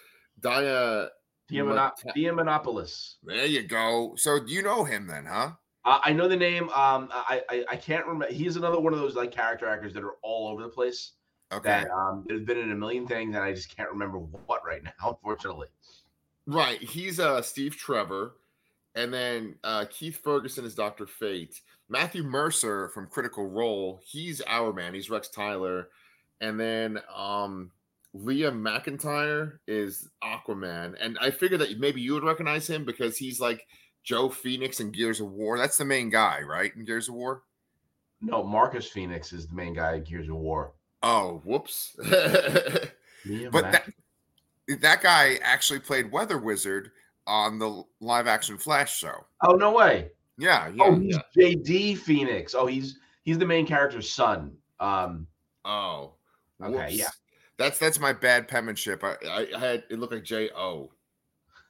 Dia, 0.40 1.08
Diamanopolis. 1.50 3.14
there 3.22 3.46
you 3.46 3.62
go. 3.62 4.14
So 4.16 4.40
you 4.46 4.62
know 4.62 4.84
him 4.84 5.06
then, 5.06 5.26
huh? 5.26 5.52
Uh, 5.84 5.98
I 6.04 6.12
know 6.12 6.28
the 6.28 6.36
name. 6.36 6.64
Um, 6.70 7.08
I, 7.12 7.42
I 7.48 7.64
I 7.70 7.76
can't 7.76 8.04
remember. 8.06 8.32
He's 8.32 8.56
another 8.56 8.78
one 8.80 8.92
of 8.92 8.98
those 8.98 9.14
like 9.16 9.30
character 9.32 9.66
actors 9.66 9.94
that 9.94 10.02
are 10.04 10.16
all 10.22 10.48
over 10.48 10.62
the 10.62 10.68
place. 10.68 11.12
Okay, 11.52 11.68
That 11.68 11.90
um, 11.90 12.24
there's 12.28 12.42
been 12.42 12.58
in 12.58 12.70
a 12.70 12.76
million 12.76 13.06
things, 13.06 13.34
and 13.34 13.42
I 13.44 13.52
just 13.52 13.74
can't 13.74 13.90
remember 13.90 14.18
what 14.18 14.64
right 14.64 14.82
now. 15.00 15.10
Unfortunately. 15.10 15.68
right. 16.46 16.80
He's 16.82 17.18
uh 17.20 17.42
Steve 17.42 17.76
Trevor, 17.76 18.36
and 18.94 19.12
then 19.12 19.56
uh 19.64 19.86
Keith 19.90 20.20
Ferguson 20.22 20.64
is 20.64 20.74
Doctor 20.74 21.06
Fate. 21.06 21.60
Matthew 21.88 22.22
Mercer 22.22 22.88
from 22.90 23.08
Critical 23.08 23.48
Role, 23.48 24.00
he's 24.04 24.40
our 24.46 24.72
man. 24.72 24.94
He's 24.94 25.10
Rex 25.10 25.28
Tyler, 25.28 25.88
and 26.40 26.58
then 26.60 27.00
um 27.14 27.72
Liam 28.14 28.60
McIntyre 28.60 29.58
is 29.66 30.08
Aquaman, 30.22 30.94
and 31.00 31.16
I 31.20 31.30
figured 31.30 31.60
that 31.60 31.78
maybe 31.78 32.00
you 32.00 32.14
would 32.14 32.24
recognize 32.24 32.68
him 32.68 32.84
because 32.84 33.16
he's 33.16 33.40
like 33.40 33.66
Joe 34.10 34.28
Fenix 34.28 34.80
in 34.80 34.90
Gears 34.90 35.20
of 35.20 35.30
War. 35.30 35.56
That's 35.56 35.76
the 35.76 35.84
main 35.84 36.10
guy, 36.10 36.40
right? 36.40 36.74
In 36.74 36.84
Gears 36.84 37.08
of 37.08 37.14
War. 37.14 37.44
No, 38.20 38.42
Marcus 38.42 38.88
Fenix 38.88 39.32
is 39.32 39.46
the 39.46 39.54
main 39.54 39.72
guy 39.72 39.94
in 39.94 40.02
Gears 40.02 40.28
of 40.28 40.34
War. 40.34 40.72
Oh, 41.00 41.40
whoops. 41.44 41.96
But 43.52 43.70
that 43.70 43.84
that 44.80 45.02
guy 45.02 45.38
actually 45.42 45.78
played 45.78 46.10
Weather 46.10 46.38
Wizard 46.38 46.90
on 47.26 47.58
the 47.58 47.84
live 48.00 48.26
action 48.26 48.56
Flash 48.56 48.96
show. 48.96 49.26
oh 49.42 49.52
no 49.52 49.72
way. 49.72 50.10
Yeah, 50.38 50.68
yeah, 50.74 50.84
oh, 50.84 50.94
he's 50.98 51.18
yeah. 51.36 51.52
JD 51.54 51.98
Fenix. 51.98 52.54
Oh, 52.54 52.64
he's 52.64 52.98
he's 53.22 53.36
the 53.38 53.44
main 53.44 53.66
character's 53.66 54.10
son. 54.10 54.56
Um, 54.80 55.26
Oh, 55.66 56.14
Okay, 56.62 56.88
yeah. 56.92 57.10
That's 57.58 57.78
that's 57.78 58.00
my 58.00 58.14
bad 58.14 58.48
penmanship. 58.48 59.04
I, 59.04 59.16
I, 59.28 59.46
I 59.54 59.58
had 59.58 59.84
it 59.90 59.98
looked 59.98 60.14
like 60.14 60.24
J 60.24 60.48
O. 60.56 60.90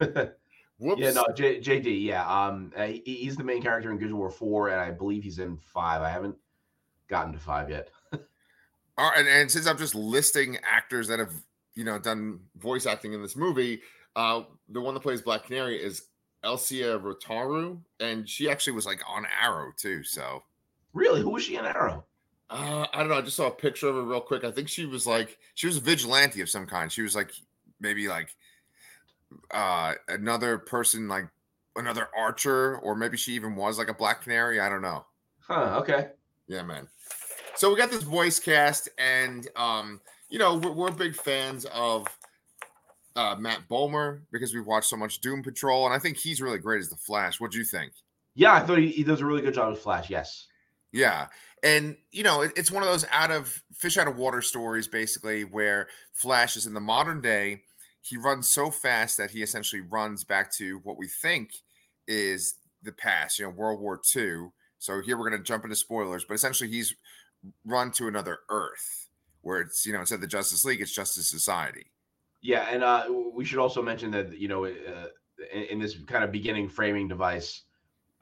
Whoops. 0.81 1.03
Yeah, 1.03 1.11
no, 1.13 1.27
J, 1.37 1.61
JD. 1.61 2.05
Yeah, 2.05 2.27
um, 2.27 2.73
uh, 2.75 2.87
he, 2.87 3.03
he's 3.05 3.37
the 3.37 3.45
main 3.45 3.61
character 3.61 3.91
in 3.91 4.03
of 4.03 4.13
War 4.13 4.31
four, 4.31 4.71
and 4.71 4.81
I 4.81 4.91
believe 4.91 5.23
he's 5.23 5.39
in 5.39 5.59
five. 5.59 6.01
I 6.01 6.09
haven't 6.09 6.37
gotten 7.07 7.35
to 7.35 7.39
five 7.39 7.69
yet. 7.69 7.91
All 8.97 9.11
right, 9.11 9.19
and, 9.19 9.29
and 9.29 9.51
since 9.51 9.67
I'm 9.67 9.77
just 9.77 9.95
listing 9.95 10.57
actors 10.63 11.07
that 11.09 11.19
have 11.19 11.35
you 11.75 11.85
know 11.85 11.99
done 11.99 12.41
voice 12.57 12.87
acting 12.87 13.13
in 13.13 13.21
this 13.21 13.37
movie, 13.37 13.83
uh, 14.17 14.45
the 14.71 14.81
one 14.81 14.95
that 14.95 15.01
plays 15.01 15.21
Black 15.21 15.45
Canary 15.45 15.77
is 15.77 16.05
Elysia 16.45 16.99
Rotaru, 16.99 17.79
and 18.01 18.27
she 18.27 18.49
actually 18.49 18.73
was 18.73 18.87
like 18.87 19.03
on 19.07 19.27
Arrow 19.43 19.73
too. 19.77 20.03
So 20.03 20.43
really, 20.95 21.21
who 21.21 21.31
was 21.31 21.43
she 21.43 21.57
in 21.57 21.67
Arrow? 21.67 22.07
Uh, 22.49 22.87
I 22.93 23.01
don't 23.01 23.09
know. 23.11 23.19
I 23.19 23.21
just 23.21 23.37
saw 23.37 23.49
a 23.49 23.53
picture 23.53 23.89
of 23.89 23.97
her 23.97 24.03
real 24.03 24.23
quick. 24.23 24.45
I 24.45 24.51
think 24.51 24.71
she 24.71 24.87
was 24.87 25.07
like 25.07 25.37
she 25.57 25.67
was 25.67 25.77
a 25.77 25.81
vigilante 25.81 26.41
of 26.41 26.49
some 26.49 26.67
kind. 26.67 26.91
She 26.91 27.03
was 27.03 27.15
like 27.15 27.33
maybe 27.81 28.09
like 28.09 28.35
uh 29.51 29.95
another 30.09 30.59
person 30.59 31.09
like 31.09 31.27
another 31.77 32.09
archer 32.17 32.79
or 32.79 32.95
maybe 32.95 33.17
she 33.17 33.33
even 33.33 33.57
was 33.57 33.79
like 33.79 33.89
a 33.89 33.95
black 33.95 34.23
canary? 34.23 34.61
I 34.61 34.69
don't 34.69 34.83
know. 34.83 35.05
Huh 35.41 35.79
okay. 35.81 36.09
Yeah 36.47 36.63
man. 36.63 36.89
So 37.57 37.71
we 37.71 37.77
got 37.77 37.91
this 37.91 38.03
voice 38.03 38.39
cast 38.39 38.89
and 38.99 39.49
um 39.57 40.01
you 40.29 40.39
know 40.39 40.57
we're, 40.57 40.73
we're 40.73 40.91
big 40.91 41.15
fans 41.15 41.65
of 41.67 42.07
uh 43.17 43.37
matt 43.39 43.61
bomer 43.69 44.21
because 44.31 44.55
we've 44.55 44.67
watched 44.67 44.89
so 44.89 44.97
much 44.97 45.21
doom 45.21 45.43
patrol 45.43 45.85
and 45.85 45.93
i 45.93 45.99
think 45.99 46.17
he's 46.17 46.41
really 46.41 46.59
great 46.59 46.81
as 46.81 46.89
the 46.89 46.97
flash. 46.97 47.41
What 47.41 47.51
do 47.51 47.59
you 47.59 47.65
think? 47.65 47.93
Yeah 48.35 48.55
i 48.55 48.61
thought 48.61 48.79
he, 48.79 48.89
he 48.89 49.05
does 49.05 49.21
a 49.21 49.27
really 49.27 49.43
good 49.43 49.55
job 49.55 49.73
as 49.73 49.81
flash 49.81 50.11
yes. 50.11 50.47
Yeah 50.93 51.27
and 51.63 51.97
you 52.11 52.23
know 52.23 52.43
it, 52.43 52.53
it's 52.57 52.71
one 52.71 52.83
of 52.83 52.89
those 52.89 53.05
out 53.11 53.31
of 53.31 53.63
fish 53.75 53.99
out 53.99 54.09
of 54.09 54.17
water 54.17 54.43
stories 54.43 54.89
basically 54.89 55.45
where 55.45 55.89
flash 56.13 56.57
is 56.57 56.67
in 56.67 56.75
the 56.75 56.81
modern 56.81 57.21
day 57.21 57.63
he 58.03 58.17
runs 58.17 58.51
so 58.51 58.71
fast 58.71 59.17
that 59.19 59.31
he 59.31 59.43
essentially 59.43 59.83
runs 59.83 60.25
back 60.25 60.53
to 60.55 60.81
what 60.85 60.99
we 60.99 61.07
think 61.07 61.51
is 62.07 62.55
the 62.83 62.93
past, 62.93 63.39
you 63.39 63.45
know, 63.45 63.51
World 63.51 63.81
War 63.81 64.01
II. 64.15 64.49
So 64.79 65.01
here 65.03 65.19
we're 65.19 65.29
going 65.29 65.41
to 65.41 65.47
jump 65.47 65.65
into 65.65 65.77
spoilers, 65.77 66.25
but 66.25 66.35
essentially 66.35 66.71
he's 66.71 66.95
run 67.65 67.91
to 67.93 68.09
another 68.09 68.39
Earth 68.49 69.09
where 69.43 69.61
it's, 69.61 69.85
you 69.87 69.93
know, 69.93 70.01
instead 70.01 70.17
of 70.17 70.21
the 70.23 70.27
Justice 70.27 70.65
League, 70.65 70.81
it's 70.81 70.95
Justice 70.95 71.31
Society. 71.31 71.87
Yeah. 72.43 72.67
And 72.71 72.83
uh, 72.83 73.05
we 73.35 73.45
should 73.45 73.59
also 73.59 73.83
mention 73.83 74.11
that, 74.13 74.39
you 74.39 74.49
know, 74.49 74.65
uh, 74.65 75.09
in, 75.53 75.63
in, 75.65 75.79
this 75.79 75.97
kind 76.07 76.25
of 76.25 76.33
beginning 76.33 76.69
framing 76.69 77.09
device, 77.09 77.63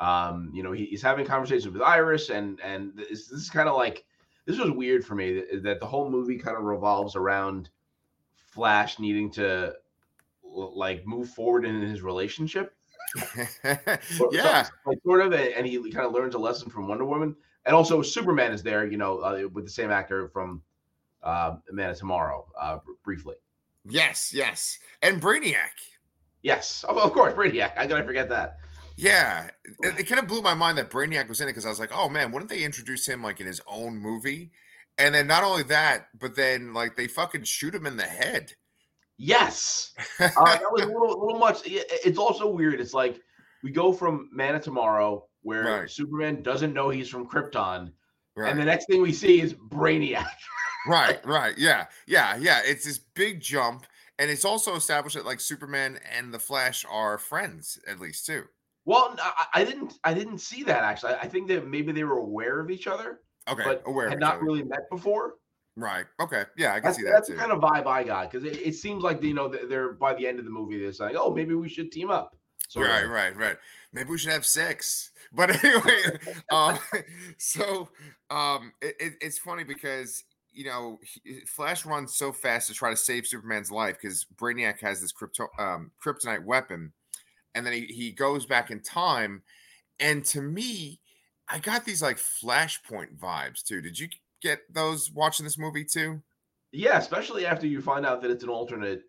um, 0.00 0.50
you 0.52 0.62
know, 0.62 0.72
he, 0.72 0.86
he's 0.86 1.02
having 1.02 1.26
conversations 1.26 1.72
with 1.72 1.82
Iris, 1.82 2.30
and 2.30 2.60
and 2.60 2.92
this, 2.96 3.28
this 3.28 3.40
is 3.40 3.50
kind 3.50 3.68
of 3.68 3.76
like 3.76 4.04
this 4.46 4.58
was 4.58 4.70
weird 4.70 5.04
for 5.04 5.14
me 5.14 5.34
that, 5.34 5.62
that 5.64 5.80
the 5.80 5.86
whole 5.86 6.08
movie 6.08 6.38
kind 6.38 6.56
of 6.56 6.62
revolves 6.62 7.16
around 7.16 7.68
Flash 8.50 8.98
needing 8.98 9.30
to 9.32 9.74
like 10.42 11.06
move 11.06 11.30
forward 11.30 11.64
in 11.64 11.80
his 11.82 12.02
relationship. 12.02 12.74
yeah, 14.32 14.66
like 14.86 14.98
sort 15.04 15.20
of, 15.20 15.32
and 15.32 15.66
he 15.66 15.78
kind 15.90 16.06
of 16.06 16.12
learns 16.12 16.34
a 16.34 16.38
lesson 16.38 16.70
from 16.70 16.88
Wonder 16.88 17.04
Woman, 17.04 17.34
and 17.64 17.74
also 17.74 18.02
Superman 18.02 18.52
is 18.52 18.62
there, 18.62 18.86
you 18.86 18.98
know, 18.98 19.18
uh, 19.20 19.48
with 19.52 19.64
the 19.64 19.70
same 19.70 19.90
actor 19.90 20.28
from 20.28 20.62
uh, 21.22 21.56
Man 21.70 21.90
of 21.90 21.96
Tomorrow, 21.96 22.46
uh, 22.60 22.78
briefly. 23.04 23.36
Yes, 23.84 24.32
yes, 24.34 24.78
and 25.02 25.22
Brainiac. 25.22 25.72
Yes, 26.42 26.84
of, 26.84 26.98
of 26.98 27.12
course, 27.12 27.32
Brainiac. 27.32 27.72
I 27.76 27.86
gotta 27.86 28.04
forget 28.04 28.28
that. 28.28 28.58
Yeah, 28.96 29.48
it, 29.80 30.00
it 30.00 30.04
kind 30.04 30.20
of 30.20 30.26
blew 30.26 30.42
my 30.42 30.54
mind 30.54 30.76
that 30.78 30.90
Brainiac 30.90 31.28
was 31.28 31.40
in 31.40 31.48
it 31.48 31.52
because 31.52 31.64
I 31.64 31.70
was 31.70 31.80
like, 31.80 31.92
oh 31.94 32.08
man, 32.08 32.32
wouldn't 32.32 32.50
they 32.50 32.64
introduce 32.64 33.06
him 33.06 33.22
like 33.22 33.40
in 33.40 33.46
his 33.46 33.60
own 33.66 33.96
movie? 33.96 34.50
And 34.98 35.14
then 35.14 35.26
not 35.26 35.44
only 35.44 35.62
that, 35.64 36.08
but 36.18 36.34
then 36.34 36.74
like 36.74 36.96
they 36.96 37.06
fucking 37.06 37.44
shoot 37.44 37.74
him 37.74 37.86
in 37.86 37.96
the 37.96 38.02
head. 38.02 38.52
Yes, 39.16 39.94
uh, 40.20 40.28
that 40.28 40.62
was 40.70 40.82
a 40.82 40.86
little, 40.86 41.08
little 41.08 41.38
much. 41.38 41.62
It's 41.64 42.18
also 42.18 42.48
weird. 42.48 42.80
It's 42.80 42.94
like 42.94 43.20
we 43.62 43.70
go 43.70 43.92
from 43.92 44.28
Man 44.32 44.54
of 44.54 44.62
Tomorrow, 44.62 45.26
where 45.42 45.80
right. 45.80 45.90
Superman 45.90 46.42
doesn't 46.42 46.72
know 46.72 46.88
he's 46.88 47.08
from 47.08 47.28
Krypton, 47.28 47.92
right. 48.36 48.50
and 48.50 48.58
the 48.58 48.64
next 48.64 48.86
thing 48.86 49.02
we 49.02 49.12
see 49.12 49.40
is 49.40 49.54
Brainiac. 49.54 50.30
right, 50.86 51.24
right, 51.26 51.58
yeah, 51.58 51.86
yeah, 52.06 52.36
yeah. 52.36 52.60
It's 52.64 52.84
this 52.84 52.98
big 52.98 53.40
jump, 53.40 53.86
and 54.20 54.30
it's 54.30 54.44
also 54.44 54.76
established 54.76 55.16
that 55.16 55.26
like 55.26 55.40
Superman 55.40 55.98
and 56.16 56.32
the 56.32 56.38
Flash 56.38 56.84
are 56.88 57.18
friends, 57.18 57.76
at 57.88 57.98
least 57.98 58.24
too. 58.24 58.44
Well, 58.84 59.16
I, 59.20 59.46
I 59.54 59.64
didn't, 59.64 59.98
I 60.04 60.14
didn't 60.14 60.38
see 60.38 60.62
that 60.62 60.84
actually. 60.84 61.14
I 61.14 61.26
think 61.26 61.48
that 61.48 61.66
maybe 61.66 61.90
they 61.90 62.04
were 62.04 62.18
aware 62.18 62.60
of 62.60 62.70
each 62.70 62.86
other. 62.86 63.20
Okay, 63.50 63.64
but 63.64 63.82
aware 63.86 64.08
had 64.08 64.20
not 64.20 64.42
really 64.42 64.62
met 64.62 64.88
before. 64.90 65.34
Right. 65.78 66.06
Okay. 66.20 66.42
Yeah, 66.56 66.72
I 66.72 66.80
can 66.80 66.84
that's, 66.84 66.96
see 66.96 67.04
that. 67.04 67.10
That's 67.12 67.28
too. 67.28 67.34
the 67.34 67.38
kind 67.38 67.52
of 67.52 67.60
vibe 67.60 67.86
I 67.86 68.02
got 68.02 68.30
because 68.30 68.44
it, 68.44 68.56
it, 68.66 68.74
seems 68.74 69.04
like 69.04 69.22
you 69.22 69.32
know 69.32 69.48
they're 69.48 69.92
by 69.92 70.12
the 70.12 70.26
end 70.26 70.40
of 70.40 70.44
the 70.44 70.50
movie 70.50 70.76
they're 70.80 70.92
saying, 70.92 71.14
"Oh, 71.16 71.32
maybe 71.32 71.54
we 71.54 71.68
should 71.68 71.92
team 71.92 72.10
up." 72.10 72.36
So 72.68 72.80
right, 72.80 73.08
right, 73.08 73.36
right. 73.36 73.56
Maybe 73.92 74.10
we 74.10 74.18
should 74.18 74.32
have 74.32 74.46
sex. 74.46 75.10
But 75.30 75.62
anyway, 75.62 76.18
um, 76.50 76.78
so 77.36 77.90
um, 78.30 78.72
it, 78.80 78.96
it, 78.98 79.12
it's 79.20 79.36
funny 79.36 79.62
because 79.62 80.24
you 80.54 80.64
know 80.64 80.98
Flash 81.46 81.84
runs 81.84 82.16
so 82.16 82.32
fast 82.32 82.68
to 82.68 82.72
try 82.72 82.88
to 82.88 82.96
save 82.96 83.26
Superman's 83.26 83.70
life 83.70 83.98
because 84.00 84.24
Brainiac 84.36 84.80
has 84.80 85.02
this 85.02 85.12
crypto 85.12 85.48
um, 85.58 85.90
kryptonite 86.02 86.46
weapon, 86.46 86.94
and 87.54 87.66
then 87.66 87.74
he 87.74 87.84
he 87.88 88.10
goes 88.10 88.46
back 88.46 88.70
in 88.70 88.80
time, 88.80 89.42
and 90.00 90.24
to 90.24 90.40
me 90.40 90.98
I 91.48 91.58
got 91.58 91.84
these 91.84 92.02
like 92.02 92.18
Flashpoint 92.18 93.18
vibes 93.18 93.62
too. 93.62 93.80
Did 93.80 93.98
you 93.98 94.08
get 94.42 94.60
those 94.72 95.10
watching 95.10 95.44
this 95.44 95.58
movie 95.58 95.84
too? 95.84 96.22
Yeah, 96.72 96.98
especially 96.98 97.46
after 97.46 97.66
you 97.66 97.80
find 97.80 98.04
out 98.04 98.20
that 98.22 98.30
it's 98.30 98.44
an 98.44 98.50
alternate 98.50 99.02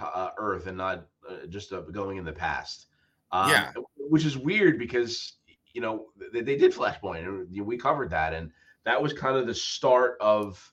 uh, 0.00 0.30
Earth 0.38 0.66
and 0.66 0.76
not 0.76 1.06
uh, 1.28 1.46
just 1.48 1.72
uh, 1.72 1.80
going 1.80 2.16
in 2.18 2.24
the 2.24 2.32
past. 2.32 2.86
Um, 3.32 3.50
yeah, 3.50 3.72
which 3.96 4.24
is 4.24 4.36
weird 4.36 4.78
because 4.78 5.34
you 5.72 5.80
know 5.80 6.06
they, 6.32 6.42
they 6.42 6.56
did 6.56 6.72
Flashpoint 6.72 7.26
and 7.26 7.66
we 7.66 7.76
covered 7.76 8.10
that, 8.10 8.34
and 8.34 8.50
that 8.84 9.02
was 9.02 9.12
kind 9.12 9.36
of 9.36 9.46
the 9.46 9.54
start 9.54 10.16
of 10.20 10.72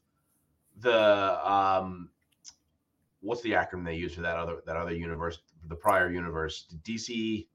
the 0.82 1.50
um, 1.50 2.10
what's 3.22 3.42
the 3.42 3.52
acronym 3.52 3.86
they 3.86 3.96
use 3.96 4.14
for 4.14 4.22
that 4.22 4.38
other 4.38 4.58
that 4.66 4.76
other 4.76 4.94
universe, 4.94 5.40
the 5.68 5.76
prior 5.76 6.12
universe, 6.12 6.66
DC 6.84 7.48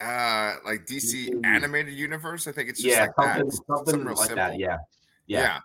uh 0.00 0.56
like 0.64 0.86
DC 0.86 1.30
mm-hmm. 1.30 1.44
animated 1.44 1.94
universe. 1.94 2.46
I 2.46 2.52
think 2.52 2.68
it's 2.68 2.82
yeah, 2.82 3.02
like 3.02 3.10
something, 3.16 3.46
that. 3.46 3.52
something, 3.52 3.86
something 3.86 4.04
like 4.04 4.16
simple. 4.16 4.36
that. 4.36 4.58
Yeah. 4.58 4.78
yeah. 5.26 5.40
yeah. 5.40 5.58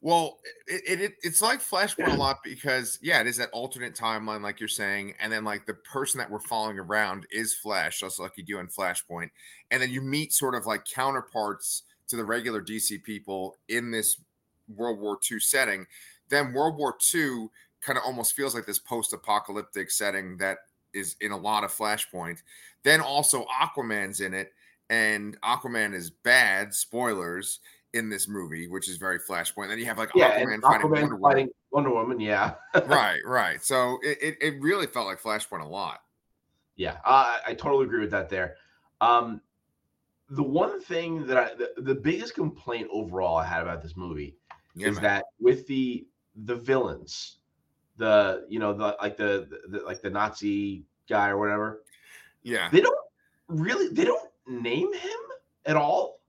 Well, 0.00 0.38
it, 0.68 1.00
it, 1.00 1.12
it's 1.22 1.42
like 1.42 1.60
Flashpoint 1.60 2.14
a 2.14 2.14
lot 2.16 2.38
because 2.44 2.98
yeah, 3.02 3.20
it 3.20 3.26
is 3.26 3.36
that 3.38 3.50
alternate 3.50 3.94
timeline, 3.94 4.42
like 4.42 4.60
you're 4.60 4.68
saying, 4.68 5.14
and 5.18 5.32
then 5.32 5.44
like 5.44 5.66
the 5.66 5.74
person 5.74 6.18
that 6.18 6.30
we're 6.30 6.38
following 6.38 6.78
around 6.78 7.26
is 7.32 7.54
Flash, 7.54 8.00
just 8.00 8.20
like 8.20 8.36
you 8.36 8.44
do 8.44 8.58
in 8.58 8.68
Flashpoint, 8.68 9.30
and 9.70 9.82
then 9.82 9.90
you 9.90 10.00
meet 10.00 10.32
sort 10.32 10.54
of 10.54 10.66
like 10.66 10.84
counterparts 10.84 11.82
to 12.08 12.16
the 12.16 12.24
regular 12.24 12.62
DC 12.62 13.02
people 13.02 13.58
in 13.68 13.90
this 13.90 14.20
World 14.74 15.00
War 15.00 15.18
II 15.30 15.40
setting. 15.40 15.86
Then 16.28 16.52
World 16.52 16.76
War 16.76 16.96
II 17.14 17.48
kind 17.80 17.98
of 17.98 18.04
almost 18.04 18.34
feels 18.34 18.54
like 18.54 18.66
this 18.66 18.78
post-apocalyptic 18.78 19.90
setting 19.90 20.36
that 20.38 20.58
is 20.94 21.16
in 21.20 21.32
a 21.32 21.36
lot 21.36 21.64
of 21.64 21.72
Flashpoint. 21.72 22.42
Then 22.82 23.00
also 23.00 23.44
Aquaman's 23.46 24.20
in 24.20 24.34
it, 24.34 24.52
and 24.90 25.40
Aquaman 25.42 25.94
is 25.94 26.10
bad. 26.10 26.74
Spoilers 26.74 27.60
in 27.94 28.10
this 28.10 28.28
movie, 28.28 28.68
which 28.68 28.88
is 28.88 28.96
very 28.96 29.18
Flashpoint. 29.18 29.68
Then 29.68 29.78
you 29.78 29.86
have 29.86 29.98
like 29.98 30.10
yeah, 30.14 30.38
Aquaman, 30.38 30.60
fighting, 30.60 30.90
Wonder, 30.90 31.16
Woman. 31.16 31.20
fighting 31.20 31.48
Wonder 31.70 31.90
Woman. 31.90 32.20
Yeah, 32.20 32.54
right, 32.86 33.20
right. 33.24 33.62
So 33.62 33.98
it, 34.02 34.18
it, 34.20 34.36
it 34.40 34.60
really 34.60 34.86
felt 34.86 35.06
like 35.06 35.20
Flashpoint 35.20 35.62
a 35.62 35.68
lot. 35.68 36.00
Yeah, 36.76 36.98
uh, 37.04 37.38
I 37.46 37.54
totally 37.54 37.84
agree 37.84 38.00
with 38.00 38.10
that. 38.12 38.28
There, 38.28 38.56
um, 39.00 39.40
the 40.30 40.42
one 40.42 40.80
thing 40.80 41.26
that 41.26 41.36
I 41.36 41.54
the, 41.54 41.82
the 41.82 41.94
biggest 41.94 42.34
complaint 42.34 42.88
overall 42.92 43.36
I 43.36 43.44
had 43.44 43.62
about 43.62 43.82
this 43.82 43.96
movie 43.96 44.36
yeah, 44.74 44.88
is 44.88 44.96
man. 44.96 45.02
that 45.04 45.24
with 45.40 45.66
the 45.66 46.06
the 46.44 46.56
villains, 46.56 47.37
the 47.98 48.46
you 48.48 48.58
know 48.58 48.72
the 48.72 48.96
like 49.00 49.16
the, 49.16 49.48
the 49.68 49.80
like 49.80 50.00
the 50.00 50.10
Nazi 50.10 50.84
guy 51.08 51.28
or 51.28 51.38
whatever. 51.38 51.82
Yeah. 52.42 52.68
They 52.70 52.80
don't 52.80 52.98
really 53.48 53.88
they 53.88 54.04
don't 54.04 54.30
name 54.46 54.92
him 54.92 55.18
at 55.66 55.76
all. 55.76 56.20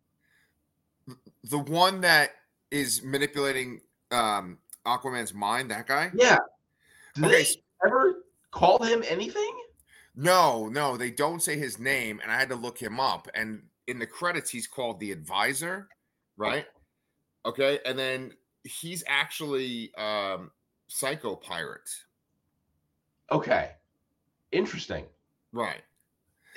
The 1.46 1.60
one 1.60 2.02
that 2.02 2.32
is 2.72 3.02
manipulating 3.04 3.82
um 4.12 4.58
Aquaman's 4.86 5.34
mind, 5.34 5.72
that 5.72 5.88
guy? 5.88 6.12
Yeah. 6.14 6.38
Do 7.16 7.26
okay. 7.26 7.44
they 7.44 7.50
ever 7.86 8.24
call 8.52 8.84
him 8.84 9.04
anything? 9.08 9.56
No, 10.16 10.68
no, 10.68 10.98
they 10.98 11.12
don't 11.12 11.42
say 11.42 11.58
his 11.58 11.80
name, 11.80 12.20
and 12.22 12.32
I 12.32 12.38
had 12.38 12.50
to 12.50 12.56
look 12.56 12.78
him 12.78 13.00
up. 13.00 13.30
And 13.34 13.62
in 13.88 14.00
the 14.00 14.06
credits, 14.06 14.50
he's 14.50 14.68
called 14.68 15.00
the 15.00 15.12
advisor, 15.12 15.88
right? 16.38 16.66
Okay, 17.46 17.80
and 17.86 17.98
then 17.98 18.34
he's 18.64 19.04
actually 19.08 19.94
um 19.96 20.52
psycho 20.90 21.36
pirate. 21.36 21.90
Okay. 23.32 23.72
Interesting. 24.52 25.06
Right. 25.54 25.82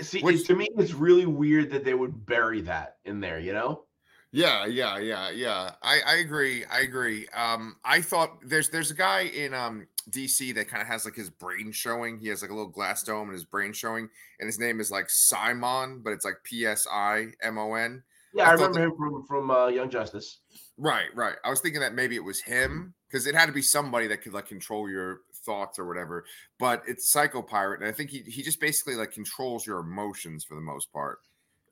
See, 0.01 0.23
Which, 0.23 0.47
to 0.47 0.57
me, 0.57 0.67
it's 0.77 0.95
really 0.95 1.27
weird 1.27 1.71
that 1.71 1.85
they 1.85 1.95
would 1.95 2.27
bury 2.27 2.63
that 2.63 2.97
in 3.05 3.21
there, 3.21 3.39
you 3.39 3.53
know? 3.53 3.85
Yeah, 4.33 4.65
yeah, 4.65 4.99
yeah, 4.99 5.31
yeah. 5.31 5.73
I, 5.83 6.01
I 6.07 6.15
agree. 6.17 6.65
I 6.65 6.81
agree. 6.81 7.29
Um, 7.35 7.77
I 7.85 8.01
thought 8.01 8.39
there's 8.43 8.71
there's 8.71 8.91
a 8.91 8.95
guy 8.95 9.25
in 9.25 9.53
um 9.53 9.87
DC 10.11 10.55
that 10.55 10.69
kind 10.69 10.81
of 10.81 10.89
has 10.89 11.05
like 11.05 11.15
his 11.15 11.29
brain 11.29 11.71
showing. 11.71 12.19
He 12.19 12.29
has 12.29 12.41
like 12.41 12.51
a 12.51 12.55
little 12.55 12.71
glass 12.71 13.03
dome 13.03 13.29
and 13.29 13.35
his 13.35 13.45
brain 13.45 13.75
showing, 13.75 14.09
and 14.41 14.47
his 14.47 14.59
name 14.59 14.81
is 14.81 14.91
like 14.91 15.11
Simon, 15.11 16.01
but 16.03 16.15
it's 16.15 16.25
like 16.25 16.37
P 16.45 16.65
S 16.65 16.87
I 16.91 17.33
M 17.43 17.59
O 17.59 17.75
N. 17.75 18.03
Yeah, 18.35 18.45
I, 18.45 18.51
I 18.51 18.53
remember 18.53 18.79
that, 18.79 18.85
him 18.87 18.97
from 18.97 19.27
from 19.27 19.51
uh, 19.51 19.69
Young 19.69 19.91
Justice. 19.91 20.39
Right, 20.79 21.09
right. 21.15 21.35
I 21.45 21.51
was 21.51 21.61
thinking 21.61 21.81
that 21.81 21.95
maybe 21.95 22.17
it 22.17 22.25
was 22.25 22.41
him 22.41 22.95
because 23.09 23.27
it 23.27 23.35
had 23.35 23.47
to 23.47 23.53
be 23.53 23.63
somebody 23.63 24.07
that 24.09 24.23
could 24.23 24.33
like 24.33 24.47
control 24.47 24.89
your 24.89 25.21
thoughts 25.45 25.79
or 25.79 25.87
whatever. 25.87 26.25
But 26.59 26.83
it's 26.87 27.11
Psycho 27.11 27.43
Pirate, 27.43 27.81
and 27.81 27.89
I 27.89 27.93
think 27.93 28.11
he 28.11 28.21
he 28.21 28.43
just 28.43 28.61
basically 28.61 28.95
like 28.95 29.13
controls 29.13 29.67
your 29.67 29.81
emotions 29.81 30.45
for 30.45 30.55
the 30.55 30.61
most 30.61 30.93
part 30.93 31.19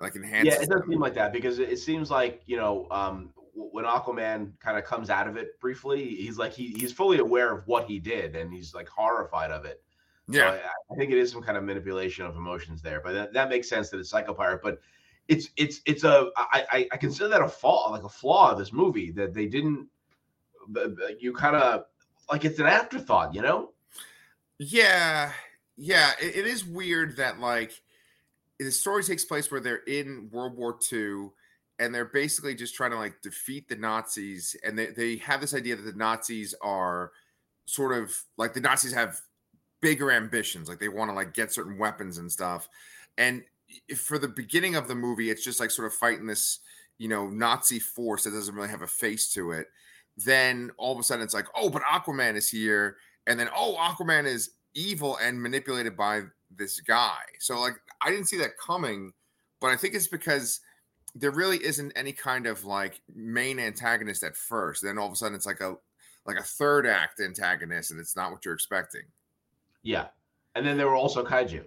like 0.01 0.17
enhances. 0.17 0.55
Yeah, 0.55 0.63
it 0.63 0.69
does 0.69 0.81
them. 0.81 0.91
seem 0.91 1.01
like 1.01 1.15
that 1.15 1.33
because 1.33 1.59
it, 1.59 1.79
seems 1.79 2.11
like 2.11 2.43
you 2.47 2.57
know 2.57 2.87
um, 2.91 3.31
when 3.55 3.85
Aquaman 3.85 4.59
kind 4.59 4.79
of 4.79 4.85
comes 4.85 5.11
out 5.11 5.29
of 5.29 5.37
it 5.37 5.61
briefly, 5.61 6.05
he's 6.05 6.39
like 6.39 6.53
he 6.53 6.69
he's 6.79 6.93
fully 6.93 7.19
aware 7.19 7.53
of 7.53 7.67
what 7.67 7.87
he 7.87 7.99
did 7.99 8.35
and 8.35 8.53
he's 8.53 8.75
like 8.75 8.89
horrified 8.89 9.51
of 9.51 9.65
it. 9.65 9.83
Yeah, 10.29 10.41
so 10.41 10.47
I, 10.49 10.95
I, 10.95 10.97
think 10.97 11.11
it 11.13 11.19
is 11.19 11.33
some 11.33 11.43
kind 11.43 11.59
of 11.59 11.65
manipulation 11.65 12.25
of 12.25 12.37
emotions 12.37 12.83
there, 12.83 13.01
but 13.01 13.13
that, 13.13 13.33
that 13.33 13.49
makes 13.49 13.69
sense 13.69 13.91
that 13.91 13.99
it's 13.99 14.11
Psycho 14.11 14.33
Pirate. 14.33 14.61
But 14.63 14.79
it's 15.31 15.49
it's 15.57 15.81
it's 15.87 16.03
a 16.03 16.29
I 16.37 16.89
I 16.91 16.97
consider 16.97 17.29
that 17.29 17.41
a 17.41 17.49
flaw 17.49 17.91
like 17.91 18.03
a 18.03 18.09
flaw 18.09 18.51
of 18.51 18.59
this 18.59 18.73
movie 18.73 19.13
that 19.13 19.33
they 19.33 19.47
didn't 19.47 19.89
you 21.19 21.33
kind 21.33 21.57
of 21.57 21.85
like 22.31 22.45
it's 22.45 22.59
an 22.59 22.67
afterthought, 22.67 23.35
you 23.35 23.43
know? 23.43 23.71
Yeah, 24.59 25.33
yeah. 25.77 26.13
it, 26.21 26.37
it 26.37 26.47
is 26.47 26.65
weird 26.65 27.17
that 27.17 27.41
like 27.41 27.73
the 28.59 28.71
story 28.71 29.03
takes 29.03 29.25
place 29.25 29.51
where 29.51 29.61
they're 29.61 29.85
in 29.87 30.29
World 30.33 30.57
War 30.57 30.79
II 30.93 31.31
and 31.79 31.95
they're 31.95 32.05
basically 32.05 32.55
just 32.55 32.75
trying 32.75 32.91
to 32.91 32.99
like 32.99 33.23
defeat 33.23 33.69
the 33.69 33.77
Nazis. 33.77 34.55
And 34.65 34.79
they, 34.79 34.87
they 34.87 35.17
have 35.17 35.41
this 35.41 35.55
idea 35.55 35.77
that 35.77 35.83
the 35.83 35.97
Nazis 35.97 36.55
are 36.61 37.13
sort 37.67 37.97
of 37.97 38.15
like 38.37 38.53
the 38.53 38.61
Nazis 38.61 38.93
have 38.93 39.21
bigger 39.81 40.11
ambitions, 40.11 40.69
like 40.69 40.79
they 40.79 40.89
want 40.89 41.11
to 41.11 41.15
like 41.15 41.35
get 41.35 41.53
certain 41.53 41.79
weapons 41.79 42.19
and 42.19 42.31
stuff. 42.31 42.69
And 43.17 43.43
for 43.97 44.19
the 44.19 44.29
beginning 44.29 44.75
of 44.75 44.89
the 44.89 44.95
movie, 44.95 45.31
it's 45.31 45.45
just 45.45 45.61
like 45.61 45.71
sort 45.71 45.87
of 45.87 45.95
fighting 45.95 46.27
this, 46.27 46.61
you 46.99 47.09
know, 47.09 47.29
Nazi 47.29 47.79
force 47.79 48.25
that 48.25 48.31
doesn't 48.31 48.55
really 48.55 48.69
have 48.69 48.83
a 48.83 48.87
face 48.87 49.33
to 49.33 49.53
it. 49.53 49.69
Then 50.17 50.71
all 50.77 50.93
of 50.93 50.99
a 50.99 51.03
sudden 51.03 51.25
it's 51.25 51.35
like, 51.35 51.47
oh, 51.55 51.71
but 51.71 51.83
Aquaman 51.83 52.37
is 52.37 52.49
here. 52.49 52.97
And 53.27 53.39
then, 53.39 53.49
oh, 53.55 53.77
Aquaman 53.79 54.27
is 54.27 54.51
evil 54.75 55.17
and 55.23 55.41
manipulated 55.41 55.97
by 55.97 56.23
this 56.57 56.81
guy. 56.81 57.19
So 57.39 57.61
like 57.61 57.75
I 58.03 58.11
didn't 58.11 58.27
see 58.27 58.39
that 58.39 58.59
coming, 58.59 59.13
but 59.61 59.69
I 59.69 59.77
think 59.77 59.95
it's 59.95 60.09
because 60.09 60.61
there 61.15 61.31
really 61.31 61.63
isn't 61.65 61.93
any 61.97 62.13
kind 62.13 62.47
of 62.47 62.65
like 62.65 63.01
main 63.15 63.59
antagonist 63.59 64.23
at 64.23 64.37
first. 64.37 64.83
Then 64.83 64.99
all 64.99 65.07
of 65.07 65.13
a 65.13 65.17
sudden 65.17 65.35
it's 65.35 65.47
like 65.47 65.61
a 65.61 65.75
like 66.27 66.39
a 66.39 66.43
third 66.43 66.87
act 66.87 67.21
antagonist, 67.21 67.91
and 67.91 67.99
it's 67.99 68.15
not 68.15 68.31
what 68.31 68.45
you're 68.45 68.55
expecting. 68.55 69.03
Yeah, 69.83 70.09
and 70.55 70.67
then 70.67 70.77
there 70.77 70.87
were 70.87 70.97
also 70.97 71.25
kaiju. 71.25 71.65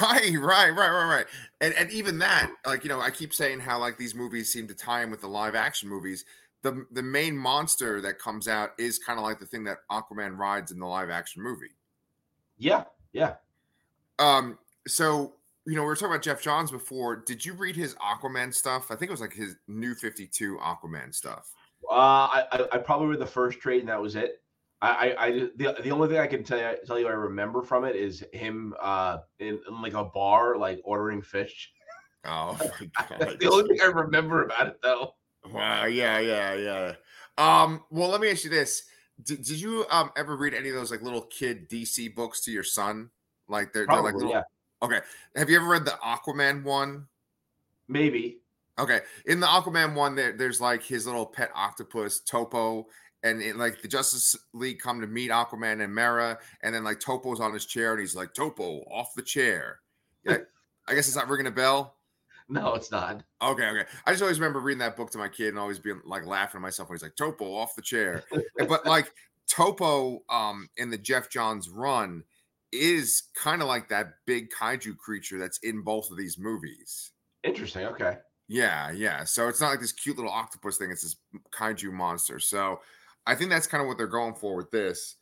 Right, 0.00 0.34
right, 0.38 0.70
right, 0.70 0.70
right, 0.70 1.08
right. 1.08 1.26
And 1.60 1.74
and 1.74 1.90
even 1.90 2.18
that, 2.18 2.50
like 2.66 2.84
you 2.84 2.88
know, 2.88 3.00
I 3.00 3.10
keep 3.10 3.32
saying 3.32 3.60
how 3.60 3.78
like 3.78 3.96
these 3.96 4.14
movies 4.14 4.52
seem 4.52 4.68
to 4.68 4.74
tie 4.74 5.02
in 5.02 5.10
with 5.10 5.20
the 5.20 5.28
live 5.28 5.54
action 5.54 5.88
movies. 5.88 6.24
The 6.62 6.86
the 6.92 7.02
main 7.02 7.36
monster 7.36 8.00
that 8.02 8.18
comes 8.18 8.48
out 8.48 8.70
is 8.78 8.98
kind 8.98 9.18
of 9.18 9.24
like 9.24 9.38
the 9.38 9.46
thing 9.46 9.64
that 9.64 9.78
Aquaman 9.90 10.36
rides 10.36 10.70
in 10.70 10.78
the 10.78 10.86
live 10.86 11.10
action 11.10 11.42
movie. 11.42 11.76
Yeah, 12.58 12.84
yeah. 13.12 13.34
Um, 14.18 14.58
so 14.86 15.34
you 15.66 15.74
know, 15.74 15.82
we 15.82 15.86
were 15.86 15.96
talking 15.96 16.08
about 16.08 16.22
Geoff 16.22 16.40
Johns 16.40 16.70
before. 16.70 17.16
Did 17.16 17.44
you 17.44 17.52
read 17.52 17.76
his 17.76 17.94
Aquaman 17.96 18.54
stuff? 18.54 18.90
I 18.90 18.96
think 18.96 19.10
it 19.10 19.12
was 19.12 19.20
like 19.20 19.34
his 19.34 19.56
new 19.66 19.94
52 19.94 20.56
Aquaman 20.56 21.14
stuff. 21.14 21.52
Uh, 21.90 21.94
I, 21.94 22.66
I 22.72 22.78
probably 22.78 23.08
read 23.08 23.20
the 23.20 23.26
first 23.26 23.60
trade 23.60 23.80
and 23.80 23.88
that 23.88 24.00
was 24.00 24.16
it. 24.16 24.42
I, 24.80 24.90
I, 24.90 25.26
I 25.26 25.30
the, 25.56 25.76
the 25.82 25.90
only 25.90 26.08
thing 26.08 26.18
I 26.18 26.26
can 26.26 26.44
tell 26.44 26.58
you, 26.58 26.76
tell 26.86 26.98
you 26.98 27.08
I 27.08 27.12
remember 27.12 27.62
from 27.62 27.84
it 27.84 27.96
is 27.96 28.22
him 28.32 28.74
uh 28.80 29.18
in, 29.38 29.58
in 29.68 29.82
like 29.82 29.94
a 29.94 30.04
bar 30.04 30.56
like 30.56 30.80
ordering 30.84 31.22
fish. 31.22 31.72
Oh 32.24 32.56
That's 33.18 33.36
the 33.36 33.50
only 33.50 33.68
thing 33.68 33.80
I 33.82 33.86
remember 33.86 34.44
about 34.44 34.68
it 34.68 34.78
though. 34.82 35.14
Wow, 35.52 35.86
yeah, 35.86 36.18
yeah, 36.18 36.54
yeah. 36.54 36.92
Um, 37.38 37.84
well, 37.90 38.08
let 38.08 38.20
me 38.20 38.30
ask 38.30 38.44
you 38.44 38.50
this: 38.50 38.84
Did, 39.22 39.42
did 39.44 39.60
you 39.60 39.86
um 39.90 40.10
ever 40.16 40.36
read 40.36 40.54
any 40.54 40.68
of 40.68 40.74
those 40.74 40.90
like 40.90 41.02
little 41.02 41.22
kid 41.22 41.68
DC 41.68 42.14
books 42.14 42.40
to 42.42 42.50
your 42.50 42.64
son? 42.64 43.10
Like 43.48 43.72
they're, 43.72 43.86
Probably, 43.86 44.10
they're 44.10 44.12
like 44.12 44.22
little. 44.22 44.30
Yeah. 44.30 44.42
Okay. 44.82 45.00
Have 45.36 45.50
you 45.50 45.56
ever 45.56 45.68
read 45.68 45.84
the 45.84 45.98
Aquaman 46.04 46.62
one? 46.62 47.06
Maybe. 47.88 48.40
Okay. 48.78 49.00
In 49.26 49.40
the 49.40 49.46
Aquaman 49.46 49.94
one, 49.94 50.14
there, 50.14 50.32
there's 50.32 50.60
like 50.60 50.84
his 50.84 51.06
little 51.06 51.26
pet 51.26 51.50
octopus, 51.54 52.20
Topo, 52.20 52.86
and 53.22 53.42
it, 53.42 53.56
like 53.56 53.82
the 53.82 53.88
Justice 53.88 54.36
League 54.52 54.78
come 54.78 55.00
to 55.00 55.06
meet 55.06 55.30
Aquaman 55.30 55.82
and 55.82 55.94
Mera, 55.94 56.38
and 56.62 56.74
then 56.74 56.84
like 56.84 57.00
Topo's 57.00 57.40
on 57.40 57.52
his 57.52 57.66
chair, 57.66 57.92
and 57.92 58.00
he's 58.00 58.16
like, 58.16 58.34
Topo, 58.34 58.80
off 58.90 59.14
the 59.14 59.22
chair. 59.22 59.80
Yeah. 60.24 60.38
I 60.88 60.94
guess 60.94 61.06
it's 61.06 61.16
not 61.16 61.28
ringing 61.28 61.46
a 61.46 61.50
bell. 61.50 61.96
No, 62.48 62.74
it's 62.74 62.90
not. 62.90 63.22
Okay, 63.42 63.68
okay. 63.68 63.84
I 64.06 64.10
just 64.10 64.22
always 64.22 64.40
remember 64.40 64.60
reading 64.60 64.78
that 64.78 64.96
book 64.96 65.10
to 65.10 65.18
my 65.18 65.28
kid 65.28 65.48
and 65.48 65.58
always 65.58 65.78
being 65.78 66.00
like 66.06 66.24
laughing 66.24 66.60
at 66.60 66.62
myself 66.62 66.88
when 66.88 66.96
he's 66.96 67.02
like, 67.02 67.16
Topo, 67.16 67.44
off 67.44 67.76
the 67.76 67.82
chair. 67.82 68.24
but 68.66 68.86
like 68.86 69.12
Topo 69.46 70.22
um 70.30 70.68
in 70.78 70.88
the 70.90 70.96
Geoff 70.96 71.28
Johns 71.28 71.68
run, 71.68 72.24
is 72.72 73.24
kind 73.34 73.62
of 73.62 73.68
like 73.68 73.88
that 73.88 74.14
big 74.26 74.48
kaiju 74.50 74.96
creature 74.96 75.38
that's 75.38 75.58
in 75.58 75.82
both 75.82 76.10
of 76.10 76.16
these 76.16 76.38
movies. 76.38 77.10
Interesting. 77.44 77.86
Okay. 77.86 78.16
Yeah, 78.48 78.90
yeah. 78.92 79.24
So 79.24 79.48
it's 79.48 79.60
not 79.60 79.68
like 79.68 79.80
this 79.80 79.92
cute 79.92 80.16
little 80.16 80.32
octopus 80.32 80.78
thing, 80.78 80.90
it's 80.90 81.02
this 81.02 81.16
kaiju 81.52 81.92
monster. 81.92 82.38
So 82.40 82.80
I 83.28 83.34
think 83.34 83.50
that's 83.50 83.66
kind 83.66 83.82
of 83.82 83.88
what 83.88 83.98
they're 83.98 84.06
going 84.06 84.34
for 84.34 84.56
with 84.56 84.70
this. 84.70 85.16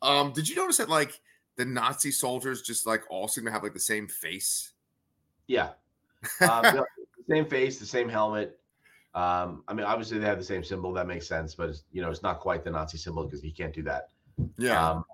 Um, 0.00 0.32
did 0.32 0.48
you 0.48 0.56
notice 0.56 0.76
that 0.76 0.88
like 0.88 1.20
the 1.56 1.64
Nazi 1.64 2.10
soldiers 2.10 2.62
just 2.62 2.86
like 2.86 3.02
all 3.10 3.28
seem 3.28 3.44
to 3.44 3.50
have 3.50 3.62
like 3.62 3.74
the 3.74 3.80
same 3.80 4.06
face? 4.06 4.72
Yeah. 5.46 5.70
Um, 6.48 6.84
same 7.28 7.46
face, 7.46 7.78
the 7.78 7.86
same 7.86 8.08
helmet. 8.08 8.58
Um, 9.14 9.64
I 9.66 9.74
mean, 9.74 9.84
obviously 9.84 10.18
they 10.18 10.26
have 10.26 10.38
the 10.38 10.44
same 10.44 10.62
symbol. 10.62 10.92
That 10.92 11.06
makes 11.06 11.26
sense, 11.26 11.54
but 11.54 11.70
it's, 11.70 11.82
you 11.92 12.00
know, 12.00 12.10
it's 12.10 12.22
not 12.22 12.40
quite 12.40 12.62
the 12.62 12.70
Nazi 12.70 12.96
symbol 12.98 13.24
because 13.24 13.42
he 13.42 13.50
can't 13.50 13.74
do 13.74 13.82
that. 13.82 14.10
Yeah. 14.56 14.90
Um, 14.90 15.04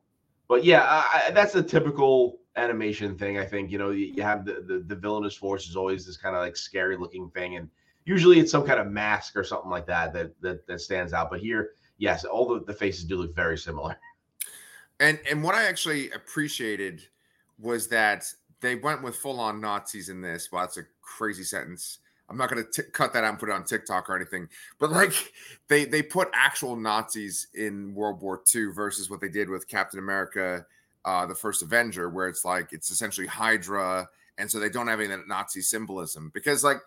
but 0.49 0.65
yeah, 0.65 0.85
I, 0.85 1.31
that's 1.31 1.55
a 1.55 1.63
typical 1.63 2.39
animation 2.57 3.17
thing. 3.17 3.39
I 3.39 3.45
think 3.45 3.71
you 3.71 3.79
know 3.79 3.91
you, 3.91 4.07
you 4.07 4.23
have 4.23 4.45
the, 4.45 4.65
the, 4.67 4.85
the 4.87 4.95
villainous 4.95 5.35
force 5.35 5.69
is 5.69 5.77
always 5.77 6.07
this 6.07 6.17
kind 6.17 6.37
of 6.37 6.43
like 6.43 6.57
scary 6.57 6.97
looking 6.97 7.31
thing, 7.31 7.57
and 7.57 7.69
usually 8.05 8.39
it's 8.39 8.53
some 8.53 8.67
kind 8.67 8.79
of 8.79 8.89
mask 8.89 9.37
or 9.37 9.45
something 9.45 9.71
like 9.71 9.87
that 9.87 10.13
that 10.13 10.39
that, 10.43 10.67
that 10.67 10.81
stands 10.81 11.13
out. 11.13 11.31
But 11.31 11.41
here, 11.41 11.71
yes, 11.99 12.25
all 12.25 12.47
the, 12.47 12.65
the 12.65 12.75
faces 12.75 13.05
do 13.05 13.17
look 13.17 13.35
very 13.35 13.59
similar. 13.59 13.97
And 15.01 15.19
and 15.29 15.43
what 15.43 15.57
I 15.57 15.65
actually 15.65 16.13
appreciated 16.13 17.03
was 17.59 17.89
that 17.89 18.33
they 18.61 18.77
went 18.77 19.03
with 19.03 19.17
full 19.17 19.41
on 19.41 19.61
Nazis 19.61 20.09
in 20.09 20.21
this. 20.21 20.53
Well, 20.53 20.63
that's 20.63 20.77
a 20.77 20.85
crazy 21.03 21.43
sentence. 21.43 21.99
I'm 22.29 22.39
not 22.39 22.49
going 22.49 22.65
to 22.73 22.83
cut 22.85 23.13
that 23.13 23.25
out 23.25 23.31
and 23.31 23.39
put 23.39 23.49
it 23.49 23.55
on 23.55 23.65
TikTok 23.65 24.09
or 24.09 24.17
anything, 24.17 24.49
but 24.79 24.91
like 24.91 25.13
they 25.69 25.85
they 25.85 26.03
put 26.03 26.29
actual 26.33 26.77
Nazis 26.77 27.49
in 27.55 27.95
World 27.95 28.23
War 28.23 28.41
II 28.55 28.67
versus 28.67 29.11
what 29.11 29.21
they 29.21 29.29
did 29.29 29.51
with 29.51 29.69
Captain 29.69 29.99
America, 29.99 30.65
uh, 31.05 31.27
the 31.27 31.35
First 31.35 31.63
Avenger, 31.63 32.09
where 32.09 32.29
it's 32.29 32.45
like 32.45 32.73
it's 32.73 32.91
essentially 32.91 33.27
Hydra, 33.27 34.09
and 34.39 34.51
so 34.51 34.59
they 34.59 34.71
don't 34.71 34.89
have 34.89 35.01
any 35.01 35.15
Nazi 35.27 35.61
symbolism 35.61 36.31
because 36.33 36.65
like 36.65 36.79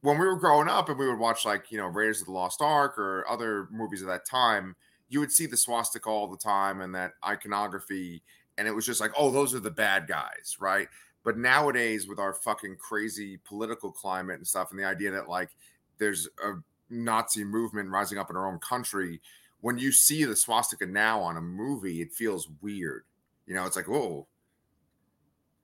when 0.00 0.18
we 0.18 0.26
were 0.26 0.36
growing 0.36 0.68
up 0.68 0.88
and 0.88 0.98
we 0.98 1.08
would 1.08 1.18
watch 1.18 1.44
like 1.44 1.70
you 1.70 1.78
know 1.78 1.86
Raiders 1.86 2.20
of 2.20 2.26
the 2.26 2.32
Lost 2.32 2.60
Ark 2.60 2.98
or 2.98 3.28
other 3.28 3.68
movies 3.70 4.02
of 4.02 4.08
that 4.08 4.26
time, 4.26 4.76
you 5.08 5.20
would 5.20 5.32
see 5.32 5.46
the 5.46 5.56
swastika 5.56 6.08
all 6.08 6.28
the 6.28 6.36
time 6.36 6.80
and 6.80 6.94
that 6.94 7.12
iconography, 7.26 8.22
and 8.56 8.68
it 8.68 8.74
was 8.74 8.86
just 8.86 9.00
like, 9.00 9.12
oh, 9.16 9.30
those 9.30 9.54
are 9.54 9.60
the 9.60 9.70
bad 9.70 10.06
guys, 10.06 10.56
right? 10.60 10.88
But 11.24 11.36
nowadays, 11.36 12.06
with 12.08 12.18
our 12.18 12.32
fucking 12.32 12.76
crazy 12.76 13.38
political 13.44 13.90
climate 13.90 14.36
and 14.36 14.46
stuff, 14.46 14.70
and 14.70 14.78
the 14.78 14.84
idea 14.84 15.10
that 15.10 15.28
like 15.28 15.50
there's 15.98 16.28
a 16.44 16.54
Nazi 16.90 17.44
movement 17.44 17.90
rising 17.90 18.18
up 18.18 18.30
in 18.30 18.36
our 18.36 18.46
own 18.46 18.58
country, 18.60 19.20
when 19.60 19.78
you 19.78 19.92
see 19.92 20.24
the 20.24 20.36
swastika 20.36 20.86
now 20.86 21.20
on 21.20 21.36
a 21.36 21.40
movie, 21.40 22.00
it 22.00 22.12
feels 22.12 22.48
weird. 22.60 23.04
You 23.46 23.54
know, 23.54 23.66
it's 23.66 23.76
like, 23.76 23.88
whoa. 23.88 24.26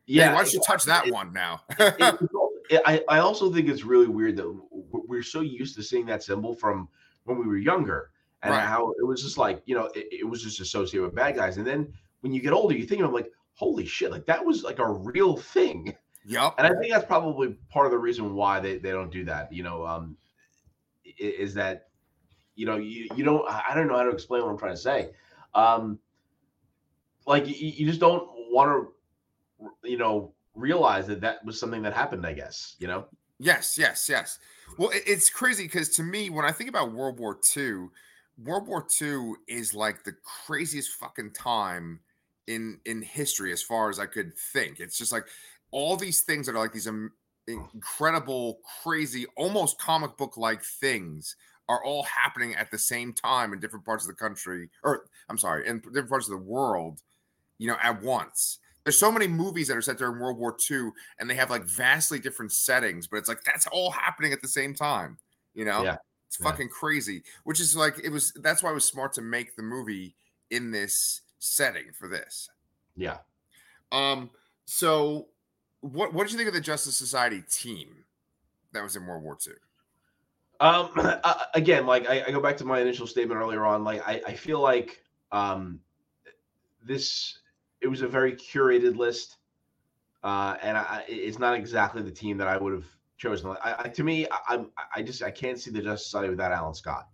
Yeah, 0.07 0.29
hey, 0.29 0.35
why 0.35 0.43
don't 0.43 0.53
you 0.53 0.61
touch 0.67 0.85
that 0.85 1.07
it, 1.07 1.13
one 1.13 1.33
now? 1.33 1.63
it, 1.79 1.95
it, 1.99 2.19
I, 2.71 3.03
I 3.09 3.19
also 3.19 3.53
think 3.53 3.69
it's 3.69 3.85
really 3.85 4.07
weird 4.07 4.37
that 4.37 4.61
we're 4.71 5.23
so 5.23 5.41
used 5.41 5.77
to 5.77 5.83
seeing 5.83 6.07
that 6.07 6.23
symbol 6.23 6.55
from 6.55 6.89
when 7.25 7.39
we 7.39 7.47
were 7.47 7.59
younger 7.59 8.11
and 8.43 8.53
right. 8.53 8.65
how 8.65 8.93
it 8.99 9.07
was 9.07 9.23
just 9.23 9.39
like, 9.39 9.63
you 9.67 9.75
know, 9.75 9.91
it, 9.95 10.27
was 10.29 10.43
just 10.43 10.61
associated 10.61 11.05
with 11.05 11.15
bad 11.15 11.37
guys. 11.37 11.57
And 11.57 11.67
then 11.67 11.93
when 12.21 12.33
you 12.33 12.41
get 12.41 12.53
older, 12.53 12.75
you 12.75 12.87
think 12.87 13.03
of 13.03 13.13
like, 13.13 13.31
holy 13.55 13.87
shit, 13.87 14.11
like 14.11 14.27
that 14.27 14.45
was 14.45 14.63
like 14.63 14.79
a 14.79 14.89
real 14.89 15.37
thing. 15.37 15.95
Yep. 16.27 16.55
And 16.59 16.67
I 16.67 16.71
think 16.79 16.93
that's 16.93 17.07
probably 17.07 17.57
part 17.71 17.87
of 17.87 17.93
the 17.93 17.99
reason 17.99 18.35
why 18.35 18.61
they, 18.61 18.79
they 18.79 18.91
don't 18.91 19.11
do 19.11 19.25
that, 19.25 19.53
you 19.53 19.63
know, 19.63 19.87
um, 19.87 20.17
is 21.19 21.55
that, 21.55 21.89
you 22.55 22.67
know, 22.67 22.77
you, 22.77 23.09
you 23.17 23.25
don't, 23.25 23.45
I 23.49 23.75
don't 23.75 23.89
know 23.89 23.97
how 23.97 24.05
to 24.05 24.11
explain 24.11 24.43
what 24.43 24.51
I'm 24.51 24.59
trying 24.59 24.75
to 24.75 24.81
say. 24.81 25.11
Um, 25.55 25.99
like 27.27 27.47
you, 27.47 27.55
you 27.55 27.87
just 27.87 28.01
don't 28.01 28.29
want 28.51 28.71
to, 28.71 29.89
you 29.89 29.99
know, 29.99 30.35
realize 30.55 31.07
that 31.07 31.21
that 31.21 31.45
was 31.45 31.59
something 31.59 31.83
that 31.83 31.93
happened, 31.93 32.27
I 32.27 32.33
guess, 32.33 32.77
you 32.79 32.87
know? 32.87 33.07
Yes, 33.39 33.77
yes, 33.77 34.09
yes. 34.09 34.39
Well, 34.79 34.91
it's 34.93 35.29
crazy 35.29 35.65
because 35.65 35.89
to 35.91 36.03
me, 36.03 36.31
when 36.31 36.45
I 36.45 36.53
think 36.53 36.71
about 36.71 36.93
World 36.93 37.19
War 37.19 37.39
II, 37.57 37.89
World 38.43 38.67
War 38.67 38.87
II 39.01 39.35
is 39.49 39.75
like 39.75 40.05
the 40.05 40.15
craziest 40.47 40.91
fucking 40.93 41.33
time 41.33 42.01
in 42.47 42.81
in 42.85 43.03
history 43.03 43.53
as 43.53 43.63
far 43.63 43.91
as 43.91 43.99
I 43.99 44.07
could 44.07 44.37
think. 44.37 44.81
It's 44.81 44.99
just 44.99 45.13
like 45.13 45.27
all 45.71 45.97
these 45.97 46.23
things 46.23 46.47
that 46.47 46.55
are 46.55 46.59
like 46.59 46.73
these 46.73 46.89
incredible, 47.47 48.61
crazy, 48.83 49.27
almost 49.37 49.79
comic 49.79 50.17
book 50.17 50.37
like 50.37 50.63
things 50.63 51.37
are 51.69 51.83
all 51.85 52.05
happening 52.05 52.55
at 52.55 52.71
the 52.71 52.79
same 52.79 53.13
time 53.13 53.53
in 53.53 53.61
different 53.61 53.85
parts 53.85 54.05
of 54.05 54.09
the 54.09 54.15
country, 54.15 54.69
or 54.83 55.07
I'm 55.29 55.39
sorry, 55.39 55.67
in 55.67 55.79
different 55.81 56.11
parts 56.11 56.29
of 56.29 56.33
the 56.33 56.45
world, 56.45 57.01
you 57.59 57.69
know, 57.69 57.77
at 57.83 58.03
once. 58.03 58.59
There's 58.85 58.99
so 58.99 59.11
many 59.11 59.27
movies 59.27 59.69
that 59.69 59.77
are 59.77 59.83
set 59.83 59.99
during 59.99 60.21
World 60.21 60.39
War 60.39 60.57
II 60.71 60.91
and 61.19 61.29
they 61.29 61.35
have 61.35 61.51
like 61.51 61.65
vastly 61.65 62.19
different 62.19 62.53
settings, 62.53 63.07
but 63.07 63.17
it's 63.17 63.29
like 63.29 63.43
that's 63.45 63.67
all 63.69 63.91
happening 63.91 64.33
at 64.33 64.43
the 64.43 64.49
same 64.49 64.75
time, 64.75 65.19
you 65.55 65.65
know? 65.65 65.83
Yeah. 65.83 65.97
It's 66.27 66.37
fucking 66.37 66.67
yeah. 66.67 66.79
crazy, 66.79 67.23
which 67.45 67.61
is 67.61 67.77
like 67.77 67.99
it 68.03 68.11
was 68.11 68.33
that's 68.43 68.63
why 68.63 68.71
it 68.71 68.75
was 68.75 68.85
smart 68.85 69.13
to 69.15 69.23
make 69.23 69.57
the 69.57 69.63
movie 69.63 70.17
in 70.51 70.71
this 70.71 71.23
setting 71.39 71.93
for 71.93 72.09
this. 72.09 72.49
Yeah. 72.97 73.19
Um 73.91 74.31
so 74.67 75.29
what 75.81 76.13
what 76.13 76.25
did 76.25 76.33
you 76.33 76.39
think 76.39 76.49
of 76.49 76.55
the 76.55 76.61
Justice 76.61 76.97
Society 76.97 77.43
team 77.51 78.05
that 78.73 78.83
was 78.83 78.97
in 78.97 79.07
World 79.07 79.23
War 79.23 79.39
II? 79.47 79.55
Um, 80.61 80.91
again, 81.55 81.87
like 81.87 82.09
I, 82.09 82.25
I, 82.27 82.31
go 82.31 82.41
back 82.41 82.57
to 82.59 82.65
my 82.65 82.81
initial 82.81 83.07
statement 83.07 83.41
earlier 83.41 83.65
on. 83.65 83.85
Like 83.85 84.07
I, 84.07 84.23
I 84.27 84.35
feel 84.35 84.61
like 84.61 85.03
um, 85.33 85.81
this 86.83 87.39
it 87.85 87.89
was 87.89 88.01
a 88.01 88.09
very 88.09 88.33
curated 88.33 88.97
list, 88.97 89.37
uh, 90.23 90.57
and 90.63 90.77
I, 90.79 91.05
it's 91.07 91.39
not 91.39 91.55
exactly 91.55 92.01
the 92.03 92.11
team 92.11 92.39
that 92.39 92.49
I 92.49 92.57
would 92.57 92.73
have 92.73 92.87
chosen. 93.19 93.51
I, 93.63 93.75
I, 93.79 93.89
to 93.89 94.03
me, 94.03 94.27
I, 94.49 94.65
I 94.97 95.03
just 95.03 95.23
I 95.23 95.31
can't 95.31 95.61
see 95.61 95.71
the 95.71 95.83
Justice 95.83 96.07
Society 96.07 96.31
without 96.31 96.51
Alan 96.51 96.75
Scott. 96.75 97.09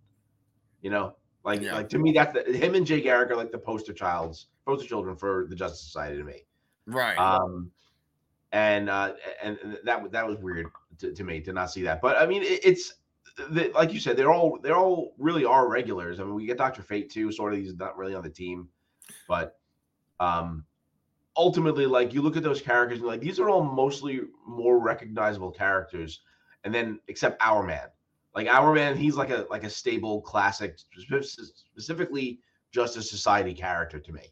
You 0.80 0.90
know, 0.90 1.16
like 1.44 1.60
yeah. 1.60 1.74
like 1.74 1.88
to 1.88 1.98
me, 1.98 2.12
that's 2.12 2.32
the, 2.32 2.56
him 2.56 2.76
and 2.76 2.86
Jay 2.86 3.00
Garrick 3.00 3.30
are 3.32 3.36
like 3.36 3.50
the 3.50 3.58
poster 3.58 3.92
childs, 3.92 4.46
poster 4.64 4.86
children 4.86 5.16
for 5.16 5.46
the 5.50 5.56
Justice 5.56 5.82
Society 5.82 6.18
to 6.18 6.24
me. 6.24 6.46
Right. 6.86 7.18
Um, 7.18 7.72
and 8.52 8.88
uh, 8.88 9.14
and 9.42 9.58
that 9.84 10.12
that 10.12 10.26
was 10.26 10.38
weird 10.38 10.68
to, 10.98 11.12
to 11.12 11.24
me 11.24 11.40
to 11.40 11.52
not 11.52 11.72
see 11.72 11.82
that. 11.82 12.00
But 12.00 12.16
I 12.16 12.26
mean, 12.26 12.42
it, 12.42 12.60
it's 12.64 12.94
the, 13.36 13.72
like 13.74 13.92
you 13.92 14.00
said, 14.00 14.16
they're 14.16 14.32
all 14.32 14.58
they're 14.62 14.76
all 14.76 15.14
really 15.18 15.44
are 15.44 15.68
regulars. 15.68 16.20
I 16.20 16.24
mean, 16.24 16.34
we 16.34 16.46
get 16.46 16.58
Doctor 16.58 16.82
Fate 16.82 17.10
too. 17.10 17.32
Sort 17.32 17.54
of, 17.54 17.58
he's 17.58 17.74
not 17.74 17.96
really 17.96 18.14
on 18.14 18.22
the 18.22 18.30
team, 18.30 18.68
but 19.28 19.59
um, 20.20 20.64
ultimately, 21.36 21.86
like 21.86 22.14
you 22.14 22.22
look 22.22 22.36
at 22.36 22.42
those 22.42 22.60
characters 22.60 22.98
and 22.98 23.08
like 23.08 23.20
these 23.20 23.40
are 23.40 23.48
all 23.48 23.64
mostly 23.64 24.20
more 24.46 24.78
recognizable 24.78 25.50
characters. 25.50 26.20
And 26.64 26.72
then 26.74 27.00
except 27.08 27.40
Hourman, 27.40 27.88
like 28.34 28.46
Hourman, 28.46 28.96
he's 28.96 29.16
like 29.16 29.30
a 29.30 29.46
like 29.50 29.64
a 29.64 29.70
stable 29.70 30.20
classic, 30.20 30.78
specifically 30.78 32.40
Justice 32.70 33.10
Society 33.10 33.54
character 33.54 33.98
to 33.98 34.12
me. 34.12 34.22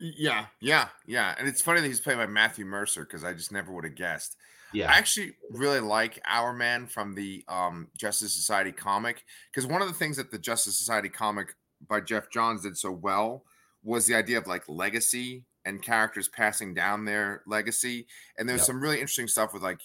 Yeah, 0.00 0.46
yeah, 0.60 0.88
yeah. 1.06 1.34
And 1.38 1.48
it's 1.48 1.62
funny 1.62 1.80
that 1.80 1.86
he's 1.86 2.00
played 2.00 2.16
by 2.16 2.26
Matthew 2.26 2.64
Mercer 2.64 3.04
because 3.04 3.24
I 3.24 3.32
just 3.32 3.50
never 3.50 3.72
would 3.72 3.84
have 3.84 3.96
guessed. 3.96 4.36
Yeah. 4.72 4.90
I 4.90 4.96
actually 4.96 5.34
really 5.50 5.80
like 5.80 6.20
Hourman 6.24 6.86
from 6.86 7.14
the 7.14 7.44
um, 7.48 7.88
Justice 7.96 8.32
Society 8.32 8.72
comic 8.72 9.24
because 9.50 9.66
one 9.66 9.82
of 9.82 9.88
the 9.88 9.94
things 9.94 10.16
that 10.16 10.30
the 10.30 10.38
Justice 10.38 10.78
Society 10.78 11.08
comic 11.08 11.54
by 11.88 12.00
Geoff 12.00 12.30
Johns 12.30 12.62
did 12.62 12.78
so 12.78 12.90
well 12.90 13.44
was 13.82 14.06
the 14.06 14.14
idea 14.14 14.38
of 14.38 14.46
like 14.46 14.68
legacy 14.68 15.44
and 15.64 15.82
characters 15.82 16.28
passing 16.28 16.74
down 16.74 17.04
their 17.04 17.42
legacy. 17.46 18.06
And 18.36 18.48
there's 18.48 18.60
yep. 18.60 18.66
some 18.66 18.80
really 18.80 18.96
interesting 18.96 19.28
stuff 19.28 19.52
with 19.52 19.62
like 19.62 19.80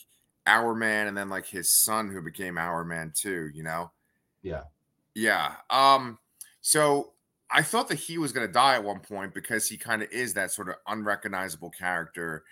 Hourman 0.45 1.07
and 1.07 1.17
then 1.17 1.29
like 1.29 1.45
his 1.45 1.69
son 1.69 2.10
who 2.10 2.21
became 2.21 2.57
Hourman 2.57 3.12
too, 3.13 3.49
you 3.53 3.63
know? 3.63 3.91
Yeah. 4.41 4.63
Yeah. 5.13 5.53
Um, 5.69 6.19
so 6.62 7.13
I 7.49 7.63
thought 7.63 7.88
that 7.89 7.95
he 7.95 8.17
was 8.17 8.31
going 8.31 8.45
to 8.45 8.51
die 8.51 8.75
at 8.75 8.83
one 8.83 8.99
point 8.99 9.33
because 9.33 9.67
he 9.67 9.77
kind 9.77 10.01
of 10.01 10.12
is 10.12 10.33
that 10.33 10.51
sort 10.51 10.69
of 10.69 10.75
unrecognizable 10.88 11.69
character. 11.69 12.43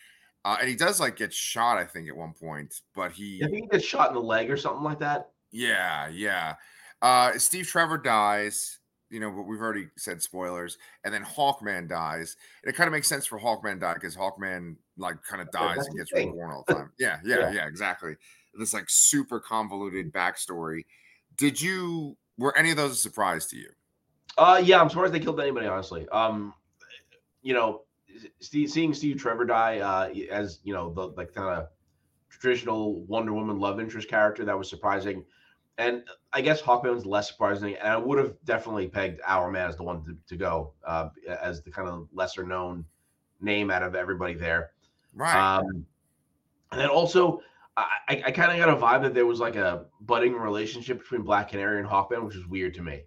Uh, 0.43 0.57
and 0.59 0.69
he 0.69 0.75
does 0.75 0.99
like 0.99 1.15
get 1.15 1.33
shot, 1.33 1.77
I 1.77 1.85
think, 1.85 2.07
at 2.07 2.15
one 2.15 2.33
point, 2.33 2.81
but 2.93 3.11
he 3.11 3.41
I 3.43 3.47
think 3.47 3.63
he 3.63 3.67
gets 3.67 3.85
shot 3.85 4.09
in 4.09 4.13
the 4.15 4.21
leg 4.21 4.51
or 4.51 4.57
something 4.57 4.83
like 4.83 4.99
that. 4.99 5.29
Yeah, 5.51 6.07
yeah. 6.09 6.55
Uh, 7.01 7.37
Steve 7.37 7.67
Trevor 7.67 7.97
dies, 7.97 8.79
you 9.15 9.21
know, 9.21 9.31
but 9.31 9.43
we've 9.43 9.61
already 9.61 9.87
said 9.97 10.21
spoilers, 10.21 10.77
and 11.05 11.13
then 11.13 11.23
Hawkman 11.23 11.87
dies. 11.87 12.35
And 12.61 12.73
it 12.73 12.75
kind 12.75 12.85
of 12.85 12.91
makes 12.91 13.07
sense 13.07 13.25
for 13.25 13.39
Hawkman 13.39 13.79
die 13.79 13.93
because 13.93 14.13
Hawkman 14.13 14.75
like 14.97 15.23
kind 15.23 15.41
of 15.41 15.49
dies 15.51 15.87
and 15.87 15.97
gets 15.97 16.11
reborn 16.11 16.51
all 16.51 16.65
the 16.67 16.73
time. 16.73 16.91
Yeah, 16.99 17.19
yeah, 17.23 17.39
yeah, 17.39 17.51
yeah, 17.53 17.67
exactly. 17.67 18.17
This 18.59 18.73
like 18.73 18.89
super 18.89 19.39
convoluted 19.39 20.11
backstory. 20.11 20.83
Did 21.37 21.61
you 21.61 22.17
were 22.37 22.57
any 22.57 22.71
of 22.71 22.77
those 22.77 22.91
a 22.91 22.95
surprise 22.95 23.45
to 23.47 23.55
you? 23.55 23.69
Uh, 24.37 24.61
yeah, 24.61 24.81
I'm 24.81 24.89
surprised 24.89 25.13
they 25.13 25.21
killed 25.21 25.39
anybody. 25.39 25.67
Honestly, 25.67 26.09
um, 26.09 26.53
you 27.41 27.53
know, 27.53 27.83
Steve, 28.41 28.69
seeing 28.69 28.93
Steve 28.93 29.15
Trevor 29.15 29.45
die 29.45 29.79
uh, 29.79 30.13
as 30.29 30.59
you 30.65 30.73
know 30.73 30.91
the 30.91 31.07
like 31.07 31.33
kind 31.33 31.57
of 31.57 31.67
traditional 32.29 33.05
Wonder 33.05 33.31
Woman 33.31 33.59
love 33.59 33.79
interest 33.79 34.09
character 34.09 34.43
that 34.43 34.57
was 34.57 34.69
surprising, 34.69 35.23
and 35.77 36.03
I 36.33 36.41
guess 36.41 36.61
Hawkman's 36.61 37.05
less 37.05 37.27
surprising. 37.27 37.75
And 37.75 37.87
I 37.87 37.97
would 37.97 38.17
have 38.17 38.33
definitely 38.45 38.87
pegged 38.87 39.21
Hourman 39.25 39.67
as 39.67 39.75
the 39.75 39.83
one 39.83 40.03
to, 40.05 40.17
to 40.27 40.37
go 40.37 40.73
uh, 40.85 41.09
as 41.41 41.61
the 41.61 41.71
kind 41.71 41.87
of 41.87 42.07
lesser 42.13 42.43
known 42.43 42.85
name 43.41 43.69
out 43.69 43.83
of 43.83 43.95
everybody 43.95 44.33
there. 44.33 44.71
Right. 45.13 45.57
Um, 45.57 45.85
and 46.71 46.81
then 46.81 46.89
also, 46.89 47.41
I, 47.77 48.23
I 48.25 48.31
kind 48.31 48.51
of 48.51 48.57
got 48.57 48.69
a 48.69 48.79
vibe 48.79 49.01
that 49.03 49.13
there 49.13 49.25
was 49.25 49.39
like 49.39 49.57
a 49.57 49.85
budding 50.01 50.33
relationship 50.33 50.99
between 50.99 51.23
Black 51.23 51.49
Canary 51.49 51.79
and 51.79 51.87
Hawkman, 51.87 52.25
which 52.25 52.35
is 52.35 52.47
weird 52.47 52.73
to 52.75 52.81
me. 52.81 53.03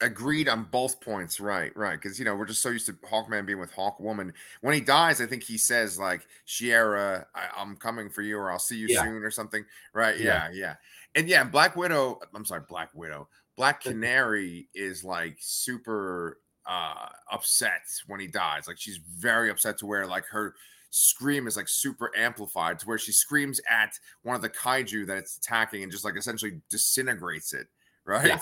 Agreed 0.00 0.48
on 0.48 0.64
both 0.70 1.00
points 1.00 1.40
right 1.40 1.76
right 1.76 2.00
because 2.00 2.18
you 2.18 2.24
know 2.24 2.36
we're 2.36 2.46
just 2.46 2.62
so 2.62 2.68
used 2.68 2.86
to 2.86 2.92
hawkman 2.92 3.44
being 3.44 3.58
with 3.58 3.72
hawkwoman 3.72 4.32
when 4.60 4.72
he 4.72 4.80
dies 4.80 5.20
i 5.20 5.26
think 5.26 5.42
he 5.42 5.58
says 5.58 5.98
like 5.98 6.24
shiera 6.46 7.24
I, 7.34 7.60
am 7.60 7.74
coming 7.76 8.08
for 8.08 8.22
you 8.22 8.38
or 8.38 8.50
i'll 8.50 8.60
see 8.60 8.76
you 8.76 8.86
yeah. 8.88 9.02
soon 9.02 9.24
or 9.24 9.30
something 9.32 9.64
right? 9.92 10.16
Yeah. 10.16 10.48
yeah 10.50 10.50
yeah. 10.52 10.74
And 11.14 11.28
yeah 11.28 11.42
black 11.44 11.74
widow 11.74 12.20
i'm 12.34 12.44
sorry 12.44 12.62
black 12.68 12.90
widow. 12.94 13.28
Black 13.56 13.82
canary 13.82 14.68
is 14.72 15.02
like 15.02 15.36
super 15.40 16.38
uh 16.64 17.08
upset 17.32 17.82
when 18.06 18.20
he 18.20 18.28
dies. 18.28 18.68
Like 18.68 18.78
she's 18.78 18.98
very 18.98 19.50
upset 19.50 19.78
to 19.78 19.86
where 19.86 20.06
like 20.06 20.26
her 20.26 20.54
scream 20.90 21.48
is 21.48 21.56
like 21.56 21.68
super 21.68 22.12
amplified 22.16 22.78
to 22.78 22.86
where 22.86 22.98
she 22.98 23.10
screams 23.10 23.60
at 23.68 23.98
one 24.22 24.36
of 24.36 24.42
the 24.42 24.48
kaiju 24.48 25.08
that 25.08 25.18
it's 25.18 25.38
attacking 25.38 25.82
and 25.82 25.90
just 25.90 26.04
like 26.04 26.16
essentially 26.16 26.60
disintegrates 26.70 27.52
it 27.52 27.66
right? 28.04 28.28
yeah. 28.28 28.40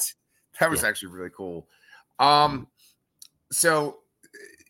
That 0.60 0.70
was 0.70 0.82
yeah. 0.82 0.88
actually 0.88 1.12
really 1.12 1.30
cool. 1.36 1.66
Um, 2.18 2.66
so 3.52 3.98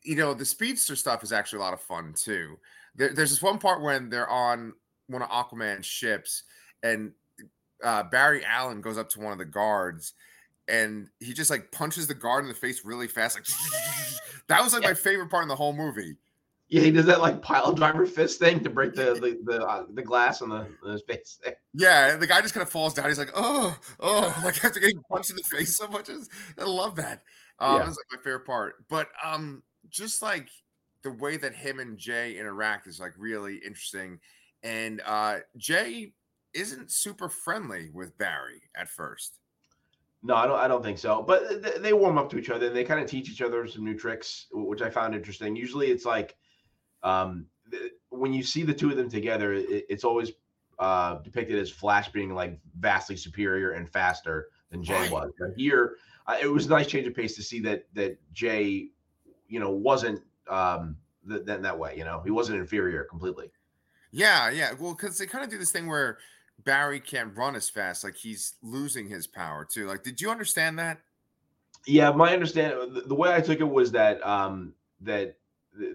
you 0.07 0.15
know, 0.15 0.35
the 0.35 0.45
speedster 0.45 0.95
stuff 0.95 1.25
is 1.25 1.33
actually 1.33 1.59
a 1.59 1.63
lot 1.63 1.73
of 1.73 1.81
fun 1.81 2.15
too. 2.17 2.59
There, 2.95 3.13
there's 3.13 3.31
this 3.31 3.43
one 3.43 3.59
part 3.59 3.83
when 3.83 4.09
they're 4.09 4.29
on 4.29 4.73
one 5.09 5.23
of 5.23 5.29
Aquaman's 5.29 5.85
ships, 5.85 6.45
and 6.83 7.13
uh, 7.83 8.05
Barry 8.05 8.45
Allen 8.45 8.81
goes 8.81 8.99
up 8.99 9.09
to 9.11 9.21
one 9.21 9.33
of 9.33 9.39
the 9.39 9.45
guards, 9.45 10.15
and 10.69 11.09
he 11.19 11.33
just 11.33 11.51
like 11.51 11.73
punches 11.73 12.07
the 12.07 12.15
guard 12.15 12.45
in 12.45 12.49
the 12.49 12.55
face 12.55 12.85
really 12.85 13.09
fast. 13.09 13.37
Like 13.37 13.47
that 14.49 14.63
was 14.63 14.73
like 14.73 14.83
yeah. 14.83 14.91
my 14.91 14.95
favorite 14.95 15.31
part 15.31 15.43
in 15.43 15.49
the 15.49 15.57
whole 15.57 15.73
movie. 15.73 16.17
Yeah, 16.69 16.83
he 16.83 16.91
does 16.91 17.07
that 17.07 17.21
like 17.21 17.43
pile 17.43 17.73
driver 17.73 18.07
fist 18.07 18.41
thing 18.41 18.63
to 18.65 18.71
break 18.71 18.95
the 18.95 19.15
the 19.15 19.39
the, 19.45 19.65
uh, 19.65 19.85
the 19.95 20.03
glass 20.03 20.43
on 20.43 20.49
the, 20.49 20.67
the 20.83 20.99
face. 21.07 21.39
Yeah, 21.73 22.17
the 22.17 22.27
guy 22.27 22.41
just 22.41 22.55
kind 22.55 22.63
of 22.63 22.71
falls 22.71 22.95
down. 22.95 23.07
He's 23.07 23.19
like, 23.19 23.31
oh, 23.37 23.79
oh, 24.01 24.41
like 24.45 24.65
after 24.65 24.81
getting 24.81 25.01
punched 25.11 25.31
in 25.31 25.37
the 25.37 25.43
face 25.45 25.77
so 25.77 25.87
much. 25.87 26.11
I 26.59 26.65
love 26.65 26.97
that. 26.97 27.23
Um, 27.59 27.79
yeah. 27.79 27.85
That's 27.85 27.97
like 27.97 28.19
my 28.19 28.25
favorite 28.25 28.47
part. 28.47 28.85
But 28.89 29.09
um, 29.25 29.63
just 29.91 30.23
like 30.23 30.49
the 31.03 31.13
way 31.13 31.37
that 31.37 31.55
him 31.55 31.79
and 31.79 31.97
Jay 31.97 32.37
interact 32.39 32.89
is 32.89 32.99
like 32.99 33.13
really 33.17 33.57
interesting. 33.65 34.19
And 34.65 35.01
uh, 35.07 35.39
Jay 35.57 36.15
isn't 36.53 36.91
super 36.91 37.29
friendly 37.29 37.91
with 37.93 38.19
Barry 38.19 38.63
at 38.77 38.89
first. 38.89 39.39
No, 40.23 40.35
I 40.35 40.47
don't. 40.47 40.59
I 40.59 40.67
don't 40.67 40.83
think 40.83 40.99
so. 40.99 41.23
But 41.23 41.81
they 41.81 41.93
warm 41.93 42.19
up 42.19 42.29
to 42.31 42.39
each 42.39 42.51
other 42.51 42.67
and 42.67 42.75
they 42.75 42.83
kind 42.83 43.01
of 43.01 43.09
teach 43.09 43.31
each 43.31 43.43
other 43.43 43.65
some 43.69 43.85
new 43.85 43.97
tricks, 43.97 44.47
which 44.51 44.83
I 44.83 44.91
found 44.91 45.15
interesting. 45.15 45.55
Usually, 45.55 45.93
it's 45.93 46.05
like 46.05 46.35
um, 47.07 47.47
th- 47.71 47.93
when 48.11 48.33
you 48.33 48.43
see 48.43 48.63
the 48.65 48.75
two 48.75 48.91
of 48.91 48.97
them 48.97 49.09
together, 49.09 49.53
it, 49.53 49.87
it's 49.89 50.05
always 50.05 50.33
uh, 50.79 51.17
depicted 51.23 51.59
as 51.59 51.71
Flash 51.71 52.11
being 52.11 52.35
like 52.35 52.59
vastly 52.79 53.17
superior 53.17 53.73
and 53.73 53.89
faster 53.89 54.49
than 54.71 54.83
Jay 54.83 55.09
was. 55.09 55.31
But 55.39 55.51
here, 55.57 55.97
uh, 56.27 56.37
it 56.41 56.49
was 56.49 56.67
a 56.67 56.71
nice 56.71 56.89
change 56.89 57.07
of 57.07 57.15
pace 57.15 57.37
to 57.37 57.43
see 57.43 57.61
that 57.61 57.87
that 57.95 58.19
Jay, 58.33 58.89
you 59.49 59.61
know, 59.61 59.71
wasn't 59.71 60.21
um, 60.49 60.97
th- 61.29 61.45
that 61.47 61.63
that 61.63 61.79
way. 61.79 61.97
You 61.97 62.05
know, 62.05 62.21
he 62.25 62.31
wasn't 62.31 62.59
inferior 62.59 63.05
completely. 63.05 63.51
Yeah, 64.11 64.51
yeah. 64.51 64.73
Well, 64.79 64.95
because 64.95 65.19
they 65.19 65.27
kind 65.27 65.45
of 65.45 65.51
do 65.51 65.59
this 65.59 65.71
thing 65.71 65.87
where 65.87 66.19
Barry 66.65 66.99
can't 66.99 67.37
run 67.37 67.55
as 67.55 67.69
fast, 67.69 68.03
like 68.03 68.17
he's 68.17 68.55
losing 68.63 69.09
his 69.09 69.27
power 69.27 69.65
too. 69.65 69.87
Like, 69.87 70.03
did 70.03 70.21
you 70.21 70.31
understand 70.31 70.79
that? 70.79 71.01
Yeah, 71.87 72.11
my 72.11 72.33
understanding, 72.33 72.95
the, 72.95 73.03
the 73.03 73.15
way 73.15 73.33
I 73.33 73.41
took 73.41 73.61
it 73.61 73.69
was 73.69 73.93
that 73.93 74.27
um, 74.27 74.75
that 75.03 75.37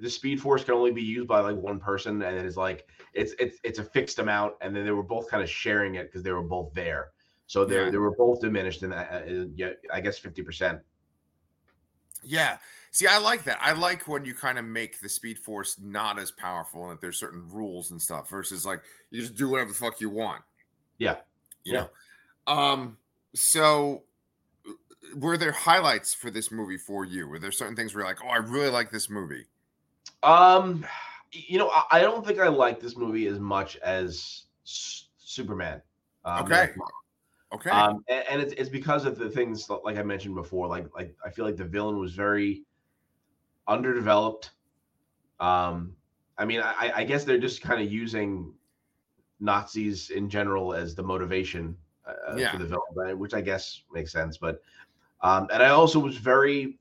the, 0.01 0.09
Speed 0.09 0.41
Force 0.41 0.63
can 0.63 0.73
only 0.73 0.91
be 0.91 1.01
used 1.01 1.27
by 1.27 1.39
like 1.39 1.55
one 1.55 1.79
person, 1.79 2.21
and 2.21 2.37
it 2.37 2.45
is 2.45 2.57
like 2.57 2.87
it's 3.13 3.33
it's 3.39 3.57
it's 3.63 3.79
a 3.79 3.83
fixed 3.83 4.19
amount, 4.19 4.53
and 4.61 4.75
then 4.75 4.85
they 4.85 4.91
were 4.91 5.03
both 5.03 5.29
kind 5.29 5.43
of 5.43 5.49
sharing 5.49 5.95
it 5.95 6.07
because 6.07 6.23
they 6.23 6.31
were 6.31 6.41
both 6.43 6.73
there, 6.73 7.11
so 7.47 7.65
they 7.65 7.75
Yeah. 7.75 7.89
they 7.89 7.97
were 7.97 8.15
both 8.15 8.41
diminished 8.41 8.83
in 8.83 8.89
that. 8.91 9.11
Uh, 9.27 9.45
yeah, 9.55 9.71
I 9.91 10.01
guess 10.01 10.17
fifty 10.19 10.43
percent. 10.43 10.81
Yeah. 12.23 12.57
See, 12.91 13.07
I 13.07 13.17
like 13.19 13.45
that. 13.45 13.57
I 13.61 13.71
like 13.71 14.07
when 14.07 14.25
you 14.25 14.33
kind 14.35 14.59
of 14.59 14.65
make 14.65 14.99
the 14.99 15.07
Speed 15.09 15.39
Force 15.39 15.79
not 15.79 16.19
as 16.19 16.29
powerful 16.29 16.83
and 16.83 16.91
that 16.91 17.01
there's 17.01 17.17
certain 17.17 17.47
rules 17.49 17.91
and 17.91 18.01
stuff 18.01 18.29
versus 18.29 18.65
like 18.65 18.81
you 19.11 19.21
just 19.21 19.35
do 19.35 19.49
whatever 19.49 19.69
the 19.71 19.77
fuck 19.77 20.01
you 20.01 20.09
want. 20.09 20.43
Yeah. 20.97 21.17
You 21.63 21.73
Yeah. 21.73 21.87
know. 22.47 22.53
Um. 22.53 22.97
So, 23.33 24.03
uh, 24.67 24.73
were 25.15 25.37
there 25.37 25.53
highlights 25.53 26.13
for 26.13 26.29
this 26.29 26.51
movie 26.51 26.77
for 26.77 27.05
you? 27.05 27.27
Were 27.29 27.39
there 27.39 27.51
certain 27.51 27.77
things 27.77 27.95
where 27.95 28.01
you're 28.03 28.09
like, 28.09 28.23
oh, 28.23 28.27
I 28.27 28.37
really 28.37 28.69
like 28.69 28.91
this 28.91 29.09
movie? 29.09 29.47
Um, 30.23 30.85
you 31.31 31.57
know, 31.57 31.69
I, 31.69 31.83
I 31.91 32.01
don't 32.01 32.25
think 32.25 32.39
I 32.39 32.47
like 32.47 32.79
this 32.79 32.95
movie 32.97 33.27
as 33.27 33.39
much 33.39 33.77
as 33.77 34.43
S- 34.65 35.09
Superman. 35.17 35.81
Um, 36.25 36.45
Okay. 36.45 36.69
Okay. 37.53 37.69
Um, 37.69 38.03
and, 38.07 38.23
and 38.29 38.41
it's, 38.41 38.53
it's 38.53 38.69
because 38.69 39.05
of 39.05 39.17
the 39.17 39.29
things 39.29 39.69
like 39.83 39.97
I 39.97 40.03
mentioned 40.03 40.35
before. 40.35 40.67
Like 40.67 40.87
like 40.95 41.13
I 41.25 41.29
feel 41.29 41.43
like 41.43 41.57
the 41.57 41.65
villain 41.65 41.99
was 41.99 42.13
very 42.13 42.63
underdeveloped. 43.67 44.51
Um, 45.39 45.95
I 46.37 46.45
mean, 46.45 46.61
I, 46.61 46.91
I 46.95 47.03
guess 47.03 47.23
they're 47.25 47.37
just 47.37 47.61
kind 47.61 47.81
of 47.81 47.91
using 47.91 48.53
Nazis 49.41 50.11
in 50.11 50.29
general 50.29 50.73
as 50.73 50.95
the 50.95 51.03
motivation 51.03 51.75
uh, 52.07 52.35
Yeah. 52.37 52.51
for 52.51 52.57
the 52.57 52.65
villain, 52.65 53.19
which 53.19 53.33
I 53.33 53.41
guess 53.41 53.83
makes 53.93 54.11
sense. 54.11 54.37
But 54.37 54.61
um, 55.21 55.47
and 55.51 55.61
I 55.61 55.69
also 55.69 55.99
was 55.99 56.17
very. 56.17 56.77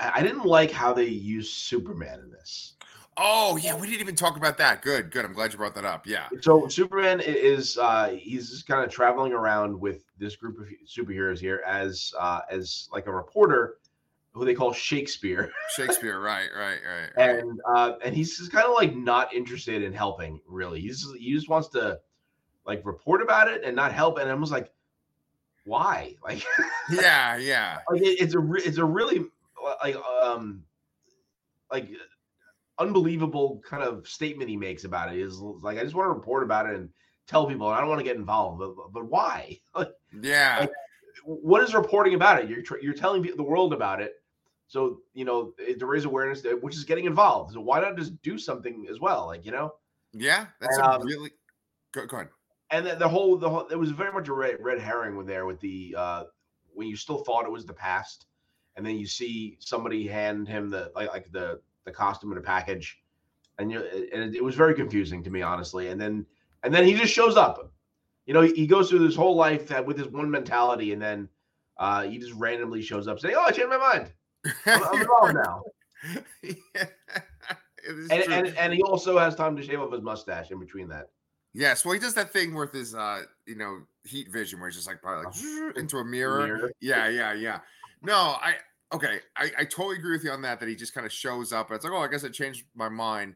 I, 0.00 0.12
I 0.16 0.22
didn't 0.22 0.44
like 0.44 0.70
how 0.70 0.92
they 0.92 1.06
used 1.06 1.52
Superman 1.54 2.20
in 2.20 2.30
this. 2.30 2.74
oh 3.16 3.56
yeah, 3.56 3.74
we 3.74 3.86
didn't 3.86 4.00
even 4.02 4.16
talk 4.16 4.36
about 4.36 4.58
that. 4.58 4.82
Good. 4.82 5.10
Good. 5.10 5.24
I'm 5.24 5.32
glad 5.32 5.52
you 5.52 5.58
brought 5.58 5.74
that 5.76 5.84
up. 5.86 6.06
Yeah. 6.06 6.28
So 6.42 6.68
Superman 6.68 7.20
is 7.20 7.78
uh 7.78 8.08
he's 8.18 8.50
just 8.50 8.66
kind 8.66 8.84
of 8.84 8.90
traveling 8.90 9.32
around 9.32 9.78
with 9.80 10.04
this 10.18 10.36
group 10.36 10.58
of 10.58 10.66
superheroes 10.86 11.38
here 11.38 11.62
as 11.66 12.12
uh 12.18 12.40
as 12.50 12.88
like 12.92 13.06
a 13.06 13.12
reporter 13.12 13.76
who 14.32 14.44
they 14.44 14.52
call 14.52 14.70
Shakespeare. 14.72 15.50
Shakespeare. 15.76 16.20
right. 16.20 16.48
Right. 16.54 16.78
Right. 16.86 17.08
right. 17.16 17.38
And 17.38 17.58
uh 17.74 17.94
and 18.04 18.14
he's 18.14 18.36
just 18.36 18.52
kind 18.52 18.66
of 18.66 18.74
like 18.74 18.94
not 18.94 19.32
interested 19.32 19.82
in 19.82 19.94
helping 19.94 20.40
really. 20.46 20.80
He's 20.80 21.06
he 21.18 21.32
just 21.32 21.48
wants 21.48 21.68
to 21.68 21.98
like 22.66 22.84
report 22.84 23.22
about 23.22 23.48
it 23.48 23.62
and 23.64 23.74
not 23.74 23.92
help 23.92 24.18
and 24.18 24.28
I 24.30 24.34
was 24.34 24.50
like 24.50 24.70
why? 25.64 26.14
Like 26.22 26.44
yeah. 26.90 27.36
Yeah. 27.38 27.78
like 27.90 28.02
it, 28.02 28.20
it's 28.20 28.34
a 28.34 28.38
re- 28.38 28.62
it's 28.62 28.78
a 28.78 28.84
really 28.84 29.24
like 29.82 29.96
um 29.96 30.64
like 31.70 31.88
unbelievable 32.78 33.60
kind 33.68 33.82
of 33.82 34.06
statement 34.06 34.50
he 34.50 34.56
makes 34.56 34.84
about 34.84 35.12
it 35.14 35.18
is 35.18 35.38
like 35.40 35.78
I 35.78 35.82
just 35.82 35.94
want 35.94 36.06
to 36.08 36.12
report 36.14 36.42
about 36.42 36.66
it 36.68 36.76
and 36.76 36.90
tell 37.26 37.46
people 37.46 37.66
and 37.68 37.76
I 37.76 37.80
don't 37.80 37.88
want 37.88 38.00
to 38.00 38.04
get 38.04 38.16
involved 38.16 38.58
but, 38.58 38.92
but 38.92 39.06
why 39.06 39.58
like 39.74 39.92
Yeah. 40.20 40.58
Like, 40.60 40.70
what 41.24 41.62
is 41.62 41.74
reporting 41.74 42.14
about 42.14 42.42
it 42.42 42.50
you're 42.50 42.80
you're 42.80 42.94
telling 42.94 43.22
the 43.22 43.42
world 43.42 43.72
about 43.72 44.00
it 44.02 44.22
so 44.68 45.00
you 45.14 45.24
know 45.24 45.54
eh, 45.66 45.74
to 45.74 45.86
raise 45.86 46.04
awareness 46.04 46.44
eh, 46.44 46.52
which 46.52 46.76
is 46.76 46.84
getting 46.84 47.06
involved 47.06 47.54
so 47.54 47.60
why 47.60 47.80
not 47.80 47.96
just 47.96 48.20
do 48.22 48.36
something 48.38 48.86
as 48.90 49.00
well 49.00 49.26
like 49.26 49.44
you 49.44 49.52
know 49.52 49.74
Yeah. 50.12 50.46
That's 50.60 50.78
Um, 50.78 51.00
a 51.02 51.04
really. 51.04 51.30
Go, 51.92 52.04
go 52.06 52.16
ahead. 52.18 52.28
and 52.70 52.84
then 52.86 52.98
the 52.98 53.08
whole 53.08 53.38
the 53.38 53.48
whole 53.48 53.66
it 53.68 53.76
was 53.76 53.90
very 53.90 54.12
much 54.12 54.28
a 54.28 54.32
red, 54.34 54.56
red 54.60 54.78
herring 54.78 55.16
with 55.16 55.26
there 55.26 55.46
with 55.46 55.60
the 55.60 55.94
uh 55.96 56.24
when 56.74 56.86
you 56.86 56.96
still 56.96 57.18
thought 57.24 57.46
it 57.46 57.50
was 57.50 57.64
the 57.64 57.72
past 57.72 58.26
and 58.76 58.84
then 58.84 58.96
you 58.96 59.06
see 59.06 59.56
somebody 59.60 60.06
hand 60.06 60.48
him 60.48 60.70
the 60.70 60.90
like, 60.94 61.08
like 61.08 61.32
the 61.32 61.60
the 61.84 61.90
costume 61.90 62.32
in 62.32 62.38
a 62.38 62.42
package 62.42 63.00
and 63.58 63.70
you 63.70 63.80
and 64.12 64.22
it, 64.22 64.36
it 64.36 64.44
was 64.44 64.54
very 64.54 64.74
confusing 64.74 65.22
to 65.22 65.30
me 65.30 65.42
honestly 65.42 65.88
and 65.88 66.00
then 66.00 66.26
and 66.62 66.74
then 66.74 66.84
he 66.84 66.94
just 66.94 67.12
shows 67.12 67.36
up 67.36 67.72
you 68.26 68.34
know 68.34 68.42
he, 68.42 68.52
he 68.54 68.66
goes 68.66 68.90
through 68.90 68.98
this 68.98 69.16
whole 69.16 69.36
life 69.36 69.68
that, 69.68 69.84
with 69.84 69.96
this 69.96 70.06
one 70.08 70.30
mentality 70.30 70.92
and 70.92 71.00
then 71.00 71.28
uh 71.78 72.02
he 72.02 72.18
just 72.18 72.32
randomly 72.34 72.82
shows 72.82 73.08
up 73.08 73.18
saying 73.18 73.34
oh 73.36 73.44
i 73.44 73.50
changed 73.50 73.70
my 73.70 73.76
mind 73.76 74.12
i'm, 74.66 74.82
I'm 74.82 75.00
involved 75.00 75.34
now 75.34 75.62
yeah. 76.42 76.84
And, 78.10 78.22
and 78.32 78.48
and 78.58 78.72
he 78.72 78.82
also 78.82 79.16
has 79.16 79.36
time 79.36 79.56
to 79.56 79.62
shave 79.62 79.80
off 79.80 79.92
his 79.92 80.02
mustache 80.02 80.50
in 80.50 80.58
between 80.58 80.88
that 80.88 81.06
Yes, 81.56 81.86
well, 81.86 81.94
he 81.94 82.00
does 82.00 82.12
that 82.14 82.34
thing 82.34 82.54
with 82.54 82.70
his, 82.70 82.94
uh, 82.94 83.22
you 83.46 83.56
know, 83.56 83.78
heat 84.04 84.30
vision, 84.30 84.60
where 84.60 84.68
he's 84.68 84.76
just 84.76 84.86
like 84.86 85.00
probably 85.00 85.24
like 85.24 85.76
into 85.76 85.96
a 85.96 86.04
mirror. 86.04 86.46
Mirror. 86.46 86.70
Yeah, 86.80 87.08
yeah, 87.08 87.32
yeah. 87.32 87.60
No, 88.02 88.14
I 88.14 88.54
okay, 88.92 89.20
I, 89.36 89.50
I 89.58 89.64
totally 89.64 89.96
agree 89.96 90.12
with 90.12 90.24
you 90.24 90.30
on 90.30 90.42
that. 90.42 90.60
That 90.60 90.68
he 90.68 90.76
just 90.76 90.94
kind 90.94 91.06
of 91.06 91.12
shows 91.12 91.52
up. 91.52 91.68
And 91.68 91.76
it's 91.76 91.84
like, 91.84 91.92
oh, 91.92 92.02
I 92.02 92.08
guess 92.08 92.24
I 92.24 92.28
changed 92.28 92.64
my 92.74 92.88
mind. 92.88 93.34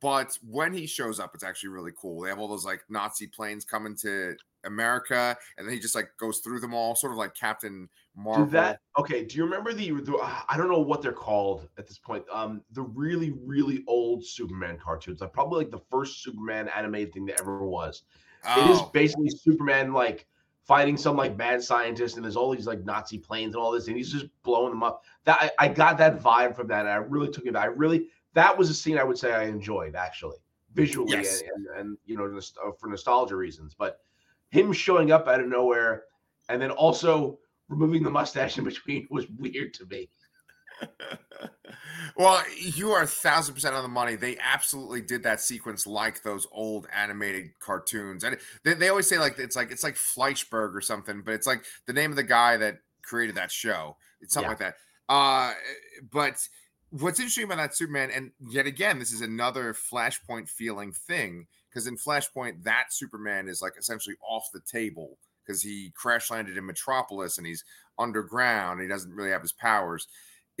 But 0.00 0.38
when 0.42 0.72
he 0.72 0.86
shows 0.86 1.20
up, 1.20 1.32
it's 1.34 1.44
actually 1.44 1.70
really 1.70 1.92
cool. 2.00 2.22
They 2.22 2.30
have 2.30 2.38
all 2.38 2.48
those 2.48 2.64
like 2.64 2.82
Nazi 2.88 3.26
planes 3.26 3.66
coming 3.66 3.94
to 3.96 4.34
America, 4.64 5.36
and 5.58 5.66
then 5.66 5.74
he 5.74 5.80
just 5.80 5.94
like 5.94 6.10
goes 6.18 6.38
through 6.38 6.60
them 6.60 6.72
all, 6.72 6.94
sort 6.94 7.12
of 7.12 7.18
like 7.18 7.34
Captain 7.34 7.88
Marvel. 8.16 8.46
Do 8.46 8.50
that 8.52 8.80
okay? 8.98 9.24
Do 9.24 9.36
you 9.36 9.44
remember 9.44 9.74
the, 9.74 9.90
the? 9.90 10.16
I 10.48 10.56
don't 10.56 10.70
know 10.70 10.80
what 10.80 11.02
they're 11.02 11.12
called 11.12 11.68
at 11.76 11.86
this 11.86 11.98
point. 11.98 12.24
Um, 12.32 12.62
the 12.72 12.82
really 12.82 13.32
really 13.44 13.84
old 13.86 14.24
Superman 14.24 14.78
cartoons, 14.82 15.20
like 15.20 15.32
probably 15.32 15.64
like 15.64 15.70
the 15.70 15.82
first 15.90 16.22
Superman 16.22 16.68
animated 16.68 17.12
thing 17.12 17.26
that 17.26 17.40
ever 17.40 17.64
was. 17.66 18.02
It 18.56 18.70
is 18.70 18.78
Oh, 18.78 18.90
basically 18.94 19.28
Superman 19.28 19.92
like 19.92 20.26
fighting 20.62 20.96
some 20.96 21.16
like 21.16 21.36
mad 21.36 21.62
scientist, 21.62 22.16
and 22.16 22.24
there's 22.24 22.36
all 22.36 22.54
these 22.54 22.66
like 22.66 22.84
Nazi 22.84 23.18
planes 23.18 23.54
and 23.54 23.62
all 23.62 23.72
this, 23.72 23.88
and 23.88 23.96
he's 23.96 24.12
just 24.12 24.26
blowing 24.42 24.70
them 24.70 24.82
up. 24.82 25.02
That 25.24 25.52
I, 25.58 25.66
I 25.66 25.68
got 25.68 25.98
that 25.98 26.20
vibe 26.20 26.56
from 26.56 26.68
that, 26.68 26.86
I 26.86 26.96
really 26.96 27.30
took 27.30 27.46
it. 27.46 27.56
I 27.56 27.66
really 27.66 28.08
that 28.34 28.56
was 28.56 28.70
a 28.70 28.74
scene 28.74 28.98
I 28.98 29.04
would 29.04 29.18
say 29.18 29.32
I 29.32 29.44
enjoyed 29.44 29.94
actually 29.94 30.36
visually 30.72 31.12
Yes. 31.12 31.42
and, 31.42 31.66
and 31.66 31.78
and 31.78 31.98
you 32.04 32.16
know 32.16 32.24
uh, 32.36 32.70
for 32.78 32.88
nostalgia 32.88 33.36
reasons, 33.36 33.74
but 33.76 34.00
him 34.50 34.72
showing 34.72 35.12
up 35.12 35.28
out 35.28 35.40
of 35.40 35.48
nowhere 35.48 36.04
and 36.48 36.60
then 36.60 36.70
also 36.70 37.38
removing 37.68 38.02
the 38.02 38.10
mustache 38.10 38.58
in 38.58 38.64
between 38.64 39.06
was 39.10 39.26
weird 39.38 39.72
to 39.74 39.86
me. 39.86 40.08
Well, 42.16 42.42
you 42.58 42.90
are 42.90 43.02
a 43.02 43.06
thousand 43.06 43.54
percent 43.54 43.74
on 43.74 43.82
the 43.82 43.88
money. 43.88 44.16
They 44.16 44.36
absolutely 44.38 45.00
did 45.02 45.22
that 45.22 45.40
sequence 45.40 45.86
like 45.86 46.22
those 46.22 46.46
old 46.52 46.86
animated 46.94 47.50
cartoons, 47.60 48.24
and 48.24 48.36
they, 48.64 48.74
they 48.74 48.88
always 48.88 49.08
say 49.08 49.18
like 49.18 49.38
it's 49.38 49.56
like 49.56 49.70
it's 49.70 49.84
like 49.84 49.94
Fleischberg 49.96 50.74
or 50.74 50.80
something, 50.80 51.22
but 51.22 51.34
it's 51.34 51.46
like 51.46 51.64
the 51.86 51.92
name 51.92 52.10
of 52.10 52.16
the 52.16 52.22
guy 52.22 52.56
that 52.56 52.78
created 53.02 53.36
that 53.36 53.50
show. 53.50 53.96
It's 54.20 54.34
something 54.34 54.46
Yeah. 54.46 54.50
like 54.50 54.58
that. 54.58 54.74
Uh, 55.08 55.54
but 56.10 56.46
what's 56.90 57.18
interesting 57.18 57.44
about 57.44 57.56
that 57.58 57.76
Superman, 57.76 58.10
and 58.10 58.32
yet 58.48 58.66
again, 58.66 58.98
this 58.98 59.12
is 59.12 59.20
another 59.20 59.74
Flashpoint 59.74 60.48
feeling 60.48 60.92
thing 60.92 61.46
because 61.68 61.86
in 61.86 61.96
Flashpoint, 61.96 62.64
that 62.64 62.86
Superman 62.90 63.48
is 63.48 63.62
like 63.62 63.74
essentially 63.78 64.16
off 64.28 64.48
the 64.52 64.60
table 64.60 65.18
because 65.44 65.62
he 65.62 65.92
crash 65.96 66.30
landed 66.30 66.56
in 66.56 66.66
Metropolis 66.66 67.38
and 67.38 67.46
he's 67.46 67.64
underground. 67.98 68.80
And 68.80 68.88
he 68.88 68.92
doesn't 68.92 69.14
really 69.14 69.30
have 69.30 69.42
his 69.42 69.52
powers. 69.52 70.06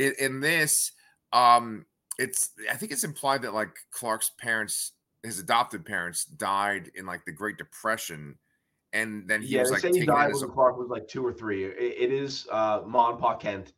In, 0.00 0.14
in 0.18 0.40
this, 0.40 0.92
um, 1.32 1.86
it's 2.18 2.50
I 2.70 2.74
think 2.74 2.90
it's 2.90 3.04
implied 3.04 3.42
that 3.42 3.54
like 3.54 3.76
Clark's 3.92 4.30
parents, 4.38 4.92
his 5.22 5.38
adopted 5.38 5.84
parents, 5.84 6.24
died 6.24 6.90
in 6.94 7.06
like 7.06 7.24
the 7.24 7.32
Great 7.32 7.58
Depression, 7.58 8.36
and 8.92 9.28
then 9.28 9.42
he 9.42 9.54
yeah, 9.54 9.60
was 9.60 9.70
like 9.70 9.84
he 9.84 10.04
died 10.04 10.32
when 10.32 10.42
a, 10.42 10.48
Clark 10.48 10.78
was 10.78 10.88
like 10.88 11.06
two 11.06 11.24
or 11.24 11.32
three. 11.32 11.64
It, 11.64 11.76
it 11.78 12.12
is 12.12 12.48
uh, 12.50 12.80
Ma 12.86 13.10
and 13.10 13.18
Pa 13.18 13.36
Kent 13.36 13.72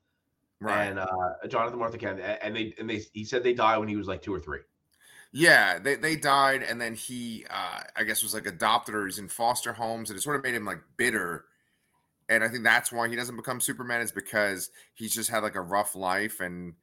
right. 0.60 0.84
and 0.84 0.98
uh, 0.98 1.06
Jonathan 1.48 1.78
Martha 1.78 1.98
Kent, 1.98 2.20
and 2.20 2.54
they 2.54 2.74
and 2.78 2.88
they 2.88 3.02
he 3.12 3.24
said 3.24 3.42
they 3.42 3.54
died 3.54 3.78
when 3.78 3.88
he 3.88 3.96
was 3.96 4.06
like 4.06 4.22
two 4.22 4.34
or 4.34 4.40
three. 4.40 4.60
Yeah, 5.34 5.78
they, 5.78 5.94
they 5.94 6.14
died, 6.16 6.62
and 6.62 6.78
then 6.78 6.94
he, 6.94 7.46
uh, 7.48 7.80
I 7.96 8.04
guess, 8.04 8.22
was 8.22 8.34
like 8.34 8.44
adopted 8.44 8.94
or 8.94 9.06
he's 9.06 9.18
in 9.18 9.28
foster 9.28 9.72
homes, 9.72 10.10
and 10.10 10.18
it 10.18 10.22
sort 10.22 10.36
of 10.36 10.42
made 10.42 10.54
him 10.54 10.66
like 10.66 10.80
bitter. 10.98 11.46
And 12.34 12.44
I 12.44 12.48
think 12.48 12.64
that's 12.64 12.90
why 12.90 13.08
he 13.08 13.16
doesn't 13.16 13.36
become 13.36 13.60
Superman 13.60 14.00
is 14.00 14.12
because 14.12 14.70
he's 14.94 15.14
just 15.14 15.30
had 15.30 15.42
like 15.42 15.54
a 15.54 15.60
rough 15.60 15.94
life, 15.94 16.40
and 16.40 16.74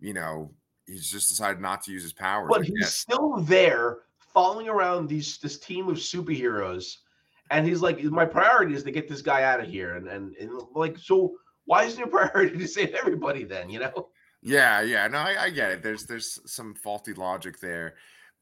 you 0.00 0.14
know 0.14 0.52
he's 0.86 1.10
just 1.10 1.28
decided 1.28 1.60
not 1.60 1.82
to 1.84 1.92
use 1.92 2.02
his 2.02 2.12
powers. 2.12 2.48
But 2.48 2.64
he's 2.64 2.94
still 2.94 3.36
there, 3.38 3.98
following 4.32 4.68
around 4.68 5.08
these 5.08 5.38
this 5.38 5.58
team 5.58 5.88
of 5.88 5.96
superheroes, 5.96 6.96
and 7.50 7.66
he's 7.66 7.82
like, 7.82 8.02
"My 8.04 8.24
priority 8.24 8.74
is 8.74 8.84
to 8.84 8.90
get 8.90 9.08
this 9.08 9.22
guy 9.22 9.42
out 9.42 9.60
of 9.60 9.68
here." 9.68 9.96
And 9.96 10.08
and, 10.08 10.34
and 10.36 10.50
like, 10.74 10.98
so 10.98 11.34
why 11.66 11.84
isn't 11.84 11.98
your 11.98 12.08
priority 12.30 12.56
to 12.58 12.66
save 12.66 12.94
everybody 12.94 13.44
then? 13.44 13.68
You 13.68 13.80
know? 13.80 14.08
Yeah, 14.42 14.80
yeah, 14.82 15.08
no, 15.08 15.18
I, 15.18 15.44
I 15.44 15.50
get 15.50 15.72
it. 15.72 15.82
There's 15.82 16.06
there's 16.06 16.38
some 16.50 16.74
faulty 16.74 17.12
logic 17.12 17.58
there. 17.60 17.94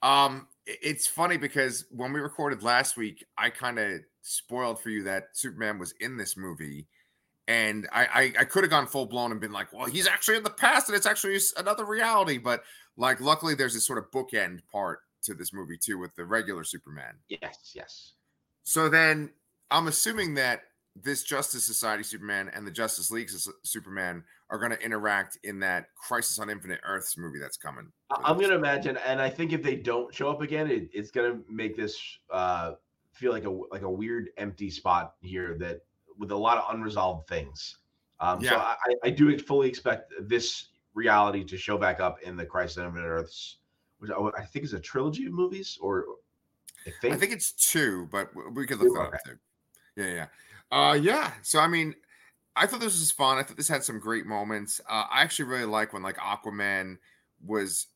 Um, 0.04 0.48
it's 0.66 1.06
funny 1.06 1.38
because 1.38 1.86
when 1.90 2.12
we 2.12 2.20
recorded 2.20 2.62
last 2.62 2.96
week, 2.96 3.24
I 3.36 3.50
kind 3.50 3.78
of 3.78 4.00
spoiled 4.20 4.80
for 4.80 4.90
you 4.90 5.02
that 5.04 5.28
Superman 5.32 5.78
was 5.78 5.94
in 5.98 6.18
this 6.18 6.36
movie, 6.36 6.86
and 7.48 7.88
I 7.90 8.04
I, 8.04 8.32
I 8.40 8.44
could 8.44 8.64
have 8.64 8.70
gone 8.70 8.86
full 8.86 9.06
blown 9.06 9.32
and 9.32 9.40
been 9.40 9.52
like, 9.52 9.72
well, 9.72 9.86
he's 9.86 10.06
actually 10.06 10.36
in 10.36 10.42
the 10.42 10.50
past, 10.50 10.88
and 10.88 10.96
it's 10.96 11.06
actually 11.06 11.38
another 11.56 11.86
reality. 11.86 12.36
But 12.36 12.64
like, 12.96 13.20
luckily, 13.20 13.54
there's 13.54 13.74
this 13.74 13.86
sort 13.86 13.98
of 13.98 14.10
bookend 14.10 14.60
part 14.70 15.00
to 15.22 15.32
this 15.34 15.54
movie 15.54 15.78
too 15.78 15.98
with 15.98 16.14
the 16.16 16.24
regular 16.24 16.64
Superman. 16.64 17.14
Yes, 17.28 17.72
yes. 17.74 18.12
So 18.64 18.90
then 18.90 19.30
I'm 19.70 19.88
assuming 19.88 20.34
that 20.34 20.64
this 20.96 21.24
Justice 21.24 21.64
Society 21.64 22.04
Superman 22.04 22.50
and 22.54 22.66
the 22.66 22.70
Justice 22.70 23.10
League 23.10 23.30
Superman 23.62 24.22
are 24.50 24.58
going 24.58 24.70
to 24.70 24.80
interact 24.80 25.38
in 25.42 25.58
that 25.60 25.86
Crisis 25.96 26.38
on 26.38 26.48
Infinite 26.48 26.80
Earths 26.84 27.16
movie 27.16 27.38
that's 27.38 27.56
coming. 27.56 27.90
I'm 28.10 28.36
going 28.36 28.50
to 28.50 28.56
imagine, 28.56 28.96
and 28.98 29.20
I 29.20 29.28
think 29.28 29.52
if 29.52 29.62
they 29.62 29.74
don't 29.74 30.14
show 30.14 30.30
up 30.30 30.40
again, 30.40 30.70
it, 30.70 30.88
it's 30.92 31.10
going 31.10 31.32
to 31.32 31.44
make 31.52 31.76
this 31.76 31.98
uh, 32.30 32.72
feel 33.12 33.32
like 33.32 33.44
a 33.44 33.50
like 33.50 33.82
a 33.82 33.90
weird 33.90 34.28
empty 34.36 34.70
spot 34.70 35.14
here 35.20 35.56
that 35.58 35.80
with 36.18 36.30
a 36.30 36.36
lot 36.36 36.58
of 36.58 36.74
unresolved 36.74 37.28
things. 37.28 37.78
Um, 38.20 38.40
yeah. 38.40 38.50
So 38.50 38.56
I, 38.58 38.76
I 39.04 39.10
do 39.10 39.36
fully 39.38 39.68
expect 39.68 40.12
this 40.20 40.68
reality 40.94 41.42
to 41.44 41.56
show 41.56 41.76
back 41.76 41.98
up 41.98 42.22
in 42.22 42.36
the 42.36 42.46
Crisis 42.46 42.78
on 42.78 42.86
Infinite 42.86 43.06
Earths, 43.06 43.58
which 43.98 44.12
I, 44.12 44.40
I 44.40 44.44
think 44.44 44.64
is 44.64 44.74
a 44.74 44.80
trilogy 44.80 45.26
of 45.26 45.32
movies, 45.32 45.76
or 45.80 46.04
I 46.86 46.92
think 47.00 47.14
I 47.14 47.16
think 47.16 47.32
it's 47.32 47.52
two, 47.52 48.08
but 48.12 48.30
we 48.54 48.66
could 48.66 48.78
look 48.78 48.94
that 48.94 49.00
okay. 49.00 49.16
up 49.16 49.24
too. 49.24 49.38
Yeah, 49.96 50.14
yeah. 50.14 50.26
Uh, 50.70 50.98
yeah. 51.00 51.32
So 51.42 51.60
I 51.60 51.68
mean, 51.68 51.94
I 52.56 52.66
thought 52.66 52.80
this 52.80 52.98
was 52.98 53.10
fun. 53.10 53.38
I 53.38 53.42
thought 53.42 53.56
this 53.56 53.68
had 53.68 53.84
some 53.84 53.98
great 53.98 54.26
moments. 54.26 54.80
Uh, 54.88 55.04
I 55.10 55.22
actually 55.22 55.46
really 55.46 55.64
like 55.64 55.92
when 55.92 56.02
like 56.02 56.16
Aquaman 56.16 56.98
was 57.44 57.86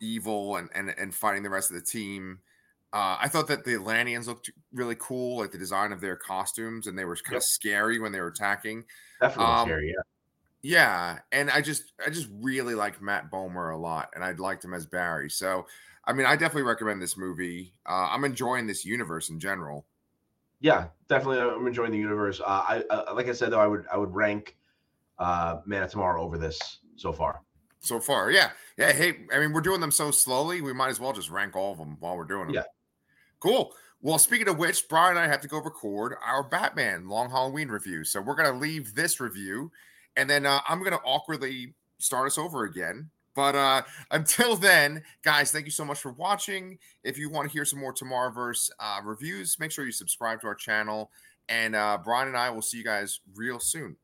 evil 0.00 0.56
and 0.56 0.68
and 0.74 0.94
and 0.96 1.14
fighting 1.14 1.42
the 1.42 1.50
rest 1.50 1.70
of 1.70 1.76
the 1.76 1.82
team. 1.82 2.40
Uh, 2.92 3.16
I 3.20 3.28
thought 3.28 3.48
that 3.48 3.64
the 3.64 3.74
Atlanteans 3.74 4.26
looked 4.26 4.50
really 4.72 4.96
cool, 4.98 5.38
like 5.38 5.50
the 5.50 5.58
design 5.58 5.92
of 5.92 6.00
their 6.00 6.16
costumes, 6.16 6.86
and 6.86 6.98
they 6.98 7.04
were 7.04 7.16
kind 7.16 7.32
yep. 7.32 7.38
of 7.38 7.44
scary 7.44 7.98
when 7.98 8.12
they 8.12 8.20
were 8.20 8.28
attacking. 8.28 8.84
Definitely 9.20 9.54
um, 9.54 9.68
scary, 9.68 9.88
yeah. 9.88 10.02
Yeah, 10.62 11.18
and 11.30 11.50
I 11.50 11.60
just 11.60 11.92
I 12.04 12.10
just 12.10 12.28
really 12.40 12.74
like 12.74 13.02
Matt 13.02 13.30
Bomer 13.30 13.74
a 13.74 13.76
lot, 13.76 14.10
and 14.14 14.24
I 14.24 14.32
liked 14.32 14.64
him 14.64 14.74
as 14.74 14.86
Barry. 14.86 15.30
So, 15.30 15.66
I 16.04 16.12
mean, 16.12 16.26
I 16.26 16.34
definitely 16.34 16.62
recommend 16.62 17.02
this 17.02 17.16
movie. 17.16 17.74
Uh, 17.84 18.08
I'm 18.10 18.24
enjoying 18.24 18.66
this 18.66 18.84
universe 18.84 19.28
in 19.28 19.38
general 19.38 19.86
yeah, 20.60 20.88
definitely. 21.08 21.40
I'm 21.40 21.66
enjoying 21.66 21.92
the 21.92 21.98
universe. 21.98 22.40
Uh, 22.40 22.64
I 22.68 22.82
uh, 22.90 23.14
like 23.14 23.28
I 23.28 23.32
said 23.32 23.50
though, 23.50 23.60
I 23.60 23.66
would 23.66 23.84
I 23.92 23.96
would 23.96 24.14
rank 24.14 24.56
uh, 25.18 25.58
Man 25.66 25.82
of 25.82 25.90
Tomorrow 25.90 26.22
over 26.22 26.38
this 26.38 26.78
so 26.96 27.12
far. 27.12 27.40
So 27.80 28.00
far, 28.00 28.30
yeah, 28.30 28.50
yeah. 28.78 28.92
Hey, 28.92 29.26
I 29.32 29.38
mean, 29.38 29.52
we're 29.52 29.60
doing 29.60 29.80
them 29.80 29.92
so 29.92 30.10
slowly. 30.10 30.60
We 30.60 30.72
might 30.72 30.88
as 30.88 30.98
well 30.98 31.12
just 31.12 31.30
rank 31.30 31.54
all 31.54 31.72
of 31.72 31.78
them 31.78 31.96
while 32.00 32.16
we're 32.16 32.24
doing 32.24 32.46
them. 32.46 32.54
Yeah. 32.54 32.64
Cool. 33.40 33.72
Well, 34.00 34.18
speaking 34.18 34.48
of 34.48 34.58
which, 34.58 34.88
Brian 34.88 35.16
and 35.16 35.18
I 35.18 35.28
have 35.28 35.40
to 35.42 35.48
go 35.48 35.58
record 35.58 36.14
our 36.24 36.42
Batman 36.42 37.08
Long 37.08 37.30
Halloween 37.30 37.68
review. 37.68 38.04
So 38.04 38.20
we're 38.20 38.34
gonna 38.34 38.58
leave 38.58 38.94
this 38.94 39.20
review, 39.20 39.70
and 40.16 40.28
then 40.28 40.46
uh, 40.46 40.60
I'm 40.68 40.82
gonna 40.82 41.00
awkwardly 41.04 41.74
start 41.98 42.26
us 42.26 42.38
over 42.38 42.64
again 42.64 43.10
but 43.36 43.54
uh, 43.54 43.82
until 44.10 44.56
then, 44.56 45.04
guys, 45.22 45.52
thank 45.52 45.66
you 45.66 45.70
so 45.70 45.84
much 45.84 46.00
for 46.00 46.12
watching. 46.12 46.78
If 47.04 47.18
you 47.18 47.30
want 47.30 47.48
to 47.48 47.52
hear 47.52 47.66
some 47.66 47.78
more 47.78 47.92
Tomorrowverse 47.92 48.70
uh, 48.80 49.00
reviews, 49.04 49.58
make 49.60 49.70
sure 49.70 49.84
you 49.84 49.92
subscribe 49.92 50.40
to 50.40 50.46
our 50.46 50.54
channel. 50.54 51.10
And 51.48 51.76
uh, 51.76 51.98
Brian 52.02 52.28
and 52.28 52.36
I 52.36 52.50
will 52.50 52.62
see 52.62 52.78
you 52.78 52.84
guys 52.84 53.20
real 53.36 53.60
soon. 53.60 53.96